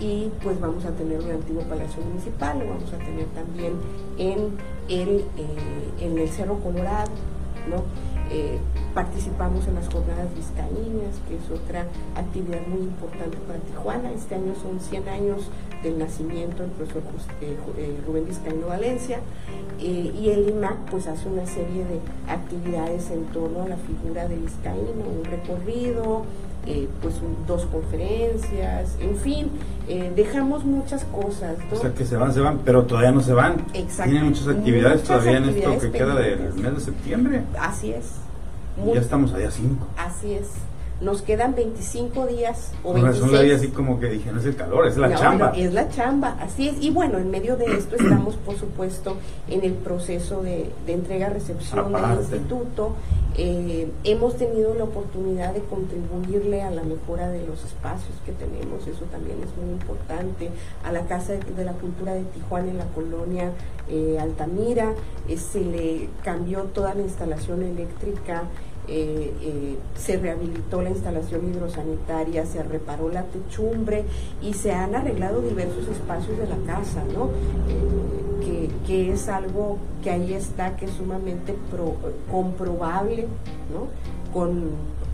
y 0.00 0.30
pues 0.42 0.58
vamos 0.60 0.84
a 0.86 0.90
tener 0.92 1.20
un 1.20 1.30
antiguo 1.30 1.62
palacio 1.62 2.02
municipal, 2.02 2.58
lo 2.58 2.66
vamos 2.66 2.92
a 2.92 2.98
tener 2.98 3.26
también 3.26 3.74
en 4.18 4.56
el, 4.88 5.20
eh, 5.36 5.90
en 6.00 6.18
el 6.18 6.28
Cerro 6.28 6.58
Colorado. 6.60 7.10
Eh, 8.32 8.58
participamos 8.94 9.66
en 9.66 9.74
las 9.74 9.88
jornadas 9.88 10.28
vizcaínas, 10.34 11.18
que 11.28 11.36
es 11.36 11.50
otra 11.50 11.86
actividad 12.14 12.64
muy 12.66 12.82
importante 12.82 13.36
para 13.46 13.58
Tijuana. 13.58 14.12
Este 14.12 14.36
año 14.36 14.54
son 14.62 14.80
100 14.80 15.08
años 15.08 15.42
del 15.82 15.98
nacimiento 15.98 16.62
del 16.62 16.70
profesor 16.72 17.02
eh, 17.40 17.96
Rubén 18.06 18.26
Vizcaíno 18.26 18.66
Valencia 18.66 19.20
y 19.78 20.28
el 20.28 20.48
IMAC 20.50 20.76
pues 20.90 21.06
hace 21.06 21.26
una 21.28 21.46
serie 21.46 21.84
de 21.84 22.00
actividades 22.30 23.10
en 23.10 23.24
torno 23.26 23.62
a 23.62 23.68
la 23.68 23.76
figura 23.76 24.28
de 24.28 24.36
Vizcaíno, 24.36 24.90
un 24.90 25.24
recorrido, 25.24 26.24
eh, 26.66 26.86
pues 27.00 27.14
dos 27.46 27.64
conferencias, 27.64 28.96
en 29.00 29.16
fin, 29.16 29.50
eh, 29.88 30.12
dejamos 30.14 30.64
muchas 30.66 31.04
cosas. 31.04 31.56
O 31.72 31.76
sea 31.76 31.94
que 31.94 32.04
se 32.04 32.16
van, 32.16 32.34
se 32.34 32.40
van, 32.40 32.58
pero 32.58 32.84
todavía 32.84 33.12
no 33.12 33.22
se 33.22 33.32
van. 33.32 33.64
Exacto. 33.72 34.10
Tienen 34.10 34.28
muchas 34.28 34.48
actividades 34.48 35.02
todavía 35.02 35.38
en 35.38 35.48
esto 35.48 35.78
que 35.78 35.90
queda 35.90 36.14
del 36.14 36.52
mes 36.54 36.74
de 36.74 36.80
septiembre. 36.80 37.42
Así 37.58 37.92
es. 37.92 38.16
ya 38.94 39.00
estamos 39.00 39.32
allá 39.32 39.50
cinco. 39.50 39.86
Así 39.96 40.34
es 40.34 40.69
nos 41.00 41.22
quedan 41.22 41.54
25 41.54 42.26
días 42.26 42.72
o 42.84 42.92
Con 42.92 43.02
razón 43.02 43.32
la 43.32 43.54
así 43.54 43.68
como 43.68 43.98
que 43.98 44.06
dije, 44.06 44.30
no 44.32 44.40
es 44.40 44.46
el 44.46 44.56
calor, 44.56 44.86
es 44.86 44.96
la 44.96 45.14
chamba. 45.14 45.52
es 45.56 45.72
la 45.72 45.88
chamba, 45.88 46.36
así 46.40 46.68
es. 46.68 46.76
Y 46.80 46.90
bueno, 46.90 47.18
en 47.18 47.30
medio 47.30 47.56
de 47.56 47.64
esto 47.76 47.96
estamos, 47.96 48.36
por 48.36 48.58
supuesto, 48.58 49.16
en 49.48 49.64
el 49.64 49.72
proceso 49.72 50.42
de, 50.42 50.70
entrega-recepción 50.86 51.92
del 51.92 52.18
instituto. 52.18 52.94
Eh, 53.36 53.90
hemos 54.04 54.36
tenido 54.36 54.74
la 54.74 54.84
oportunidad 54.84 55.54
de 55.54 55.60
contribuirle 55.60 56.62
a 56.62 56.70
la 56.70 56.82
mejora 56.82 57.28
de 57.28 57.46
los 57.46 57.64
espacios 57.64 58.14
que 58.26 58.32
tenemos, 58.32 58.86
eso 58.86 59.04
también 59.10 59.38
es 59.42 59.56
muy 59.56 59.72
importante. 59.72 60.50
A 60.84 60.92
la 60.92 61.06
Casa 61.06 61.34
de, 61.34 61.64
la 61.64 61.72
Cultura 61.72 62.12
de 62.12 62.24
Tijuana 62.24 62.70
en 62.70 62.78
la 62.78 62.86
colonia 62.86 63.52
eh, 63.88 64.18
Altamira, 64.20 64.92
eh, 65.28 65.36
se 65.38 65.60
le 65.60 66.08
cambió 66.22 66.64
toda 66.64 66.94
la 66.94 67.02
instalación 67.02 67.62
eléctrica. 67.62 68.44
Eh, 68.92 69.32
eh, 69.40 69.78
se 69.96 70.16
rehabilitó 70.16 70.82
la 70.82 70.90
instalación 70.90 71.48
hidrosanitaria, 71.48 72.44
se 72.44 72.60
reparó 72.60 73.08
la 73.08 73.22
techumbre 73.22 74.02
y 74.42 74.52
se 74.52 74.72
han 74.72 74.96
arreglado 74.96 75.40
diversos 75.42 75.86
espacios 75.86 76.36
de 76.36 76.48
la 76.48 76.56
casa, 76.66 77.04
¿no? 77.14 77.30
Eh, 77.68 78.68
que, 78.84 79.12
es 79.12 79.28
algo 79.28 79.78
que 80.02 80.10
ahí 80.10 80.34
está, 80.34 80.74
que 80.74 80.86
es 80.86 80.90
sumamente 80.90 81.54
comprobable, 82.28 83.28
¿no? 83.72 83.86
Con 84.32 84.70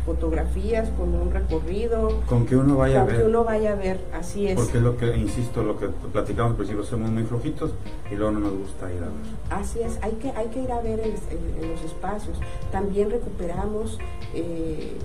fotografías, 0.06 0.88
con 0.90 1.12
un 1.14 1.32
recorrido. 1.32 2.22
Con 2.26 2.46
que 2.46 2.56
uno 2.56 2.76
vaya 2.76 3.02
a 3.02 3.04
ver. 3.04 3.16
que 3.16 3.24
uno 3.24 3.44
vaya 3.44 3.72
a 3.72 3.74
ver, 3.74 4.00
así 4.14 4.46
es. 4.46 4.54
Porque 4.54 4.78
es 4.78 4.84
lo 4.84 4.96
que, 4.96 5.16
insisto, 5.16 5.62
lo 5.64 5.78
que 5.78 5.88
platicamos 5.88 6.52
al 6.52 6.56
principio, 6.56 6.84
somos 6.84 7.10
muy 7.10 7.24
flojitos 7.24 7.72
y 8.10 8.14
luego 8.14 8.32
no 8.32 8.40
nos 8.40 8.52
gusta 8.52 8.90
ir 8.92 9.02
a 9.02 9.06
ver. 9.06 9.60
Así 9.60 9.80
es, 9.80 9.98
hay 10.00 10.12
que, 10.12 10.30
hay 10.30 10.46
que 10.48 10.62
ir 10.62 10.70
a 10.70 10.80
ver 10.80 11.00
en, 11.00 11.70
los 11.70 11.82
espacios. 11.82 12.38
También 12.70 13.10
recuperamos 13.10 13.98
eh, 14.32 14.96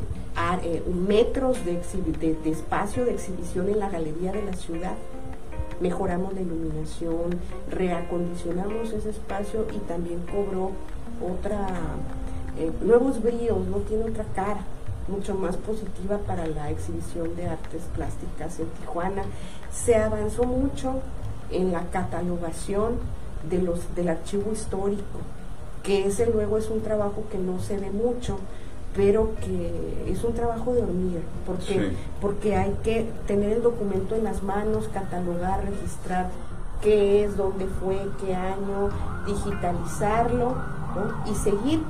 eh, 0.63 0.83
metros 0.87 1.57
de, 1.65 1.81
de 2.21 2.49
espacio 2.49 3.03
de 3.03 3.15
exhibición 3.15 3.69
en 3.69 3.79
la 3.79 3.89
galería 3.89 4.31
de 4.31 4.43
la 4.43 4.53
ciudad 4.53 4.95
mejoramos 5.81 6.35
la 6.35 6.41
iluminación, 6.41 7.39
reacondicionamos 7.71 8.93
ese 8.93 9.09
espacio 9.09 9.65
y 9.75 9.79
también 9.87 10.19
cobró 10.31 10.73
otra, 11.27 11.67
eh, 12.59 12.71
nuevos 12.83 13.19
bríos, 13.23 13.65
no 13.65 13.77
tiene 13.77 14.03
otra 14.03 14.25
cara 14.35 14.63
mucho 15.07 15.35
más 15.35 15.57
positiva 15.57 16.17
para 16.19 16.47
la 16.47 16.69
exhibición 16.69 17.35
de 17.35 17.47
artes 17.47 17.81
plásticas 17.95 18.59
en 18.59 18.67
Tijuana. 18.67 19.23
Se 19.71 19.95
avanzó 19.95 20.43
mucho 20.43 21.01
en 21.51 21.71
la 21.71 21.83
catalogación 21.91 22.95
de 23.49 23.61
los, 23.61 23.95
del 23.95 24.09
archivo 24.09 24.51
histórico, 24.51 25.19
que 25.83 26.07
ese 26.07 26.27
luego 26.27 26.57
es 26.57 26.69
un 26.69 26.81
trabajo 26.81 27.23
que 27.31 27.37
no 27.37 27.59
se 27.59 27.77
ve 27.77 27.89
mucho, 27.89 28.37
pero 28.95 29.31
que 29.41 30.11
es 30.11 30.23
un 30.23 30.33
trabajo 30.33 30.73
de 30.73 30.83
hormiga, 30.83 31.21
porque, 31.45 31.93
porque 32.19 32.55
hay 32.55 32.75
que 32.83 33.09
tener 33.25 33.53
el 33.53 33.63
documento 33.63 34.15
en 34.15 34.25
las 34.25 34.43
manos, 34.43 34.89
catalogar, 34.89 35.63
registrar 35.63 36.29
qué 36.81 37.23
es, 37.23 37.37
dónde 37.37 37.67
fue, 37.67 37.97
qué 38.19 38.35
año, 38.35 38.89
digitalizarlo 39.25 40.55
y 41.29 41.35
seguir 41.35 41.81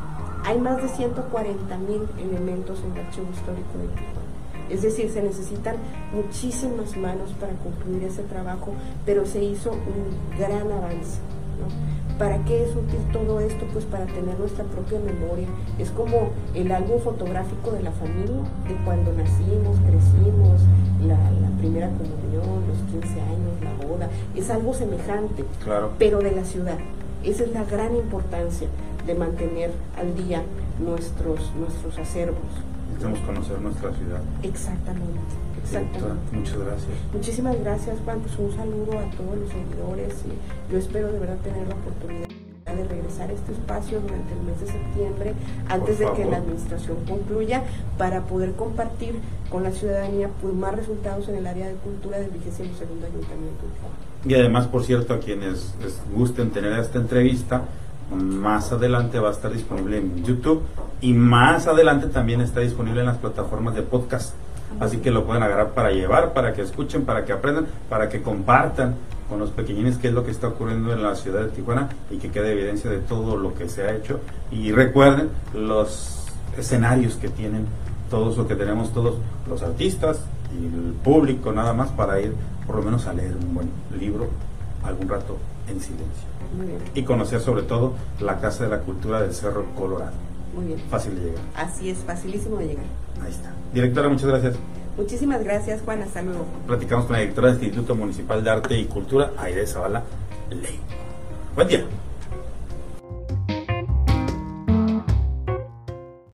hay 0.43 0.60
más 0.60 0.82
de 0.82 0.89
140 0.89 1.77
mil 1.77 2.08
elementos 2.17 2.80
en 2.84 2.91
el 2.93 3.06
archivo 3.06 3.27
histórico 3.32 3.77
de 3.77 3.88
Tijuana. 3.89 4.21
Es 4.69 4.82
decir, 4.82 5.10
se 5.12 5.21
necesitan 5.21 5.75
muchísimas 6.13 6.95
manos 6.95 7.32
para 7.39 7.54
concluir 7.54 8.04
ese 8.04 8.23
trabajo, 8.23 8.71
pero 9.06 9.25
se 9.25 9.43
hizo 9.43 9.71
un 9.71 10.38
gran 10.39 10.71
avance. 10.71 11.19
¿Para 12.17 12.38
qué 12.45 12.63
es 12.63 12.75
útil 12.75 12.99
todo 13.12 13.39
esto? 13.39 13.65
Pues 13.73 13.84
para 13.86 14.06
tener 14.06 14.39
nuestra 14.39 14.63
propia 14.65 14.99
memoria. 14.99 15.47
Es 15.77 15.89
como 15.89 16.30
el 16.54 16.71
álbum 16.71 16.99
fotográfico 16.99 17.71
de 17.71 17.84
la 17.84 17.91
familia, 17.91 18.43
de 18.67 18.75
cuando 18.86 19.12
nacimos, 19.12 19.77
crecimos, 19.80 20.62
la, 21.06 21.17
primera 21.58 21.89
comunión, 21.89 22.63
los 22.67 22.77
15 22.91 23.21
años, 23.21 23.62
la 23.62 23.88
boda. 23.88 24.10
Es 24.36 24.49
algo 24.49 24.73
semejante, 24.73 25.45
claro. 25.63 25.91
pero 25.99 26.19
de 26.19 26.32
la 26.32 26.45
ciudad. 26.45 26.77
Esa 27.23 27.43
es 27.43 27.51
la 27.51 27.65
gran 27.65 27.95
importancia 27.95 28.67
de 29.05 29.15
mantener 29.15 29.71
al 29.97 30.15
día 30.15 30.43
nuestros, 30.79 31.51
nuestros 31.55 31.97
acervos. 31.97 32.37
Necesitamos 32.87 33.19
conocer 33.19 33.61
nuestra 33.61 33.93
ciudad. 33.93 34.21
Exactamente, 34.43 35.33
exactamente. 35.63 36.35
muchas 36.35 36.57
gracias. 36.57 36.91
Muchísimas 37.13 37.59
gracias, 37.59 37.97
Juan. 38.03 38.19
Pues 38.19 38.37
un 38.37 38.51
saludo 38.55 38.99
a 38.99 39.09
todos 39.15 39.37
los 39.37 39.49
seguidores 39.49 40.13
y 40.25 40.71
yo 40.71 40.77
espero 40.77 41.11
de 41.11 41.19
verdad 41.19 41.37
tener 41.37 41.67
la 41.67 41.75
oportunidad 41.75 42.27
de 42.75 42.83
regresar 42.85 43.29
a 43.29 43.33
este 43.33 43.51
espacio 43.51 43.99
durante 43.99 44.33
el 44.33 44.41
mes 44.41 44.59
de 44.61 44.67
septiembre, 44.67 45.33
antes 45.67 45.99
de 45.99 46.05
que 46.13 46.25
la 46.25 46.37
administración 46.37 46.97
concluya, 47.07 47.63
para 47.97 48.21
poder 48.21 48.53
compartir 48.53 49.15
con 49.49 49.63
la 49.63 49.71
ciudadanía 49.71 50.29
pues, 50.41 50.53
más 50.53 50.75
resultados 50.75 51.27
en 51.27 51.35
el 51.35 51.47
área 51.47 51.67
de 51.67 51.73
cultura 51.75 52.19
del 52.19 52.29
22 52.29 52.77
segundo 52.77 53.05
Ayuntamiento. 53.05 53.65
Y 54.25 54.35
además, 54.35 54.67
por 54.67 54.83
cierto, 54.83 55.13
a 55.13 55.19
quienes 55.19 55.73
les 55.81 55.99
gusten 56.13 56.51
tener 56.51 56.73
esta 56.79 56.99
entrevista, 56.99 57.63
más 58.15 58.71
adelante 58.71 59.19
va 59.19 59.30
a 59.30 59.32
estar 59.32 59.52
disponible 59.52 59.97
en 59.97 60.24
YouTube 60.24 60.63
y 61.00 61.13
más 61.13 61.67
adelante 61.67 62.08
también 62.08 62.41
está 62.41 62.60
disponible 62.60 63.00
en 63.00 63.08
las 63.08 63.17
plataformas 63.17 63.76
de 63.76 63.82
podcast. 63.82 64.36
Así 64.80 64.97
que 64.97 65.12
lo 65.12 65.26
pueden 65.26 65.43
agarrar 65.43 65.71
para 65.71 65.91
llevar, 65.91 66.34
para 66.34 66.54
que 66.54 66.62
escuchen, 66.62 67.06
para 67.06 67.26
que 67.26 67.34
aprendan, 67.34 67.67
para 67.89 68.10
que 68.10 68.21
compartan 68.21 68.95
con 69.28 69.39
los 69.39 69.52
pequeñines 69.52 69.97
qué 69.97 70.10
es 70.10 70.13
lo 70.13 70.24
que 70.24 70.32
está 70.32 70.47
ocurriendo 70.47 70.93
en 70.93 71.04
la 71.04 71.15
ciudad 71.15 71.41
de 71.41 71.50
Tijuana 71.50 71.89
y 72.10 72.17
que 72.17 72.30
quede 72.30 72.52
evidencia 72.52 72.89
de 72.89 73.00
todo 73.00 73.38
lo 73.38 73.54
que 73.54 73.69
se 73.69 73.84
ha 73.84 73.95
hecho. 73.95 74.19
Y 74.52 74.71
recuerden 74.71 75.30
los 75.54 76.26
escenarios 76.58 77.15
que 77.15 77.30
tienen 77.30 77.65
todos 78.10 78.38
o 78.38 78.47
que 78.47 78.56
tenemos 78.56 78.93
todos 78.93 79.15
los 79.47 79.63
artistas 79.63 80.19
y 80.54 80.65
el 80.65 80.93
público 81.04 81.52
nada 81.54 81.74
más 81.74 81.89
para 81.89 82.19
ir 82.19 82.34
por 82.67 82.76
lo 82.76 82.84
menos 82.84 83.08
a 83.08 83.13
leer 83.13 83.34
un 83.36 83.56
buen 83.56 83.69
libro 83.97 84.28
algún 84.84 85.08
rato 85.08 85.38
en 85.67 85.80
silencio. 85.80 86.32
Y 86.93 87.04
conocer 87.04 87.39
sobre 87.39 87.63
todo 87.63 87.93
la 88.19 88.39
Casa 88.39 88.65
de 88.65 88.69
la 88.69 88.80
Cultura 88.80 89.21
del 89.21 89.34
Cerro 89.34 89.65
Colorado. 89.76 90.12
Muy 90.56 90.65
bien. 90.65 90.80
Fácil 90.89 91.15
de 91.15 91.21
llegar. 91.21 91.43
Así 91.56 91.89
es, 91.89 92.00
facilísimo 92.00 92.58
de 92.58 92.67
llegar. 92.67 92.86
Ahí 93.24 93.32
está. 93.32 93.54
Directora, 93.74 94.10
muchas 94.10 94.28
gracias. 94.28 94.56
Muchísimas 94.97 95.43
gracias, 95.43 95.82
Juan. 95.84 96.02
Hasta 96.02 96.21
luego. 96.21 96.45
Platicamos 96.67 97.06
con 97.06 97.13
la 97.13 97.19
directora 97.19 97.54
del 97.54 97.63
Instituto 97.63 97.95
Municipal 97.95 98.43
de 98.43 98.50
Arte 98.50 98.78
y 98.78 98.86
Cultura, 98.86 99.32
Aide 99.38 99.65
Zavala 99.65 100.04
Ley. 100.50 100.80
Buen 101.56 101.67
día. 101.67 101.86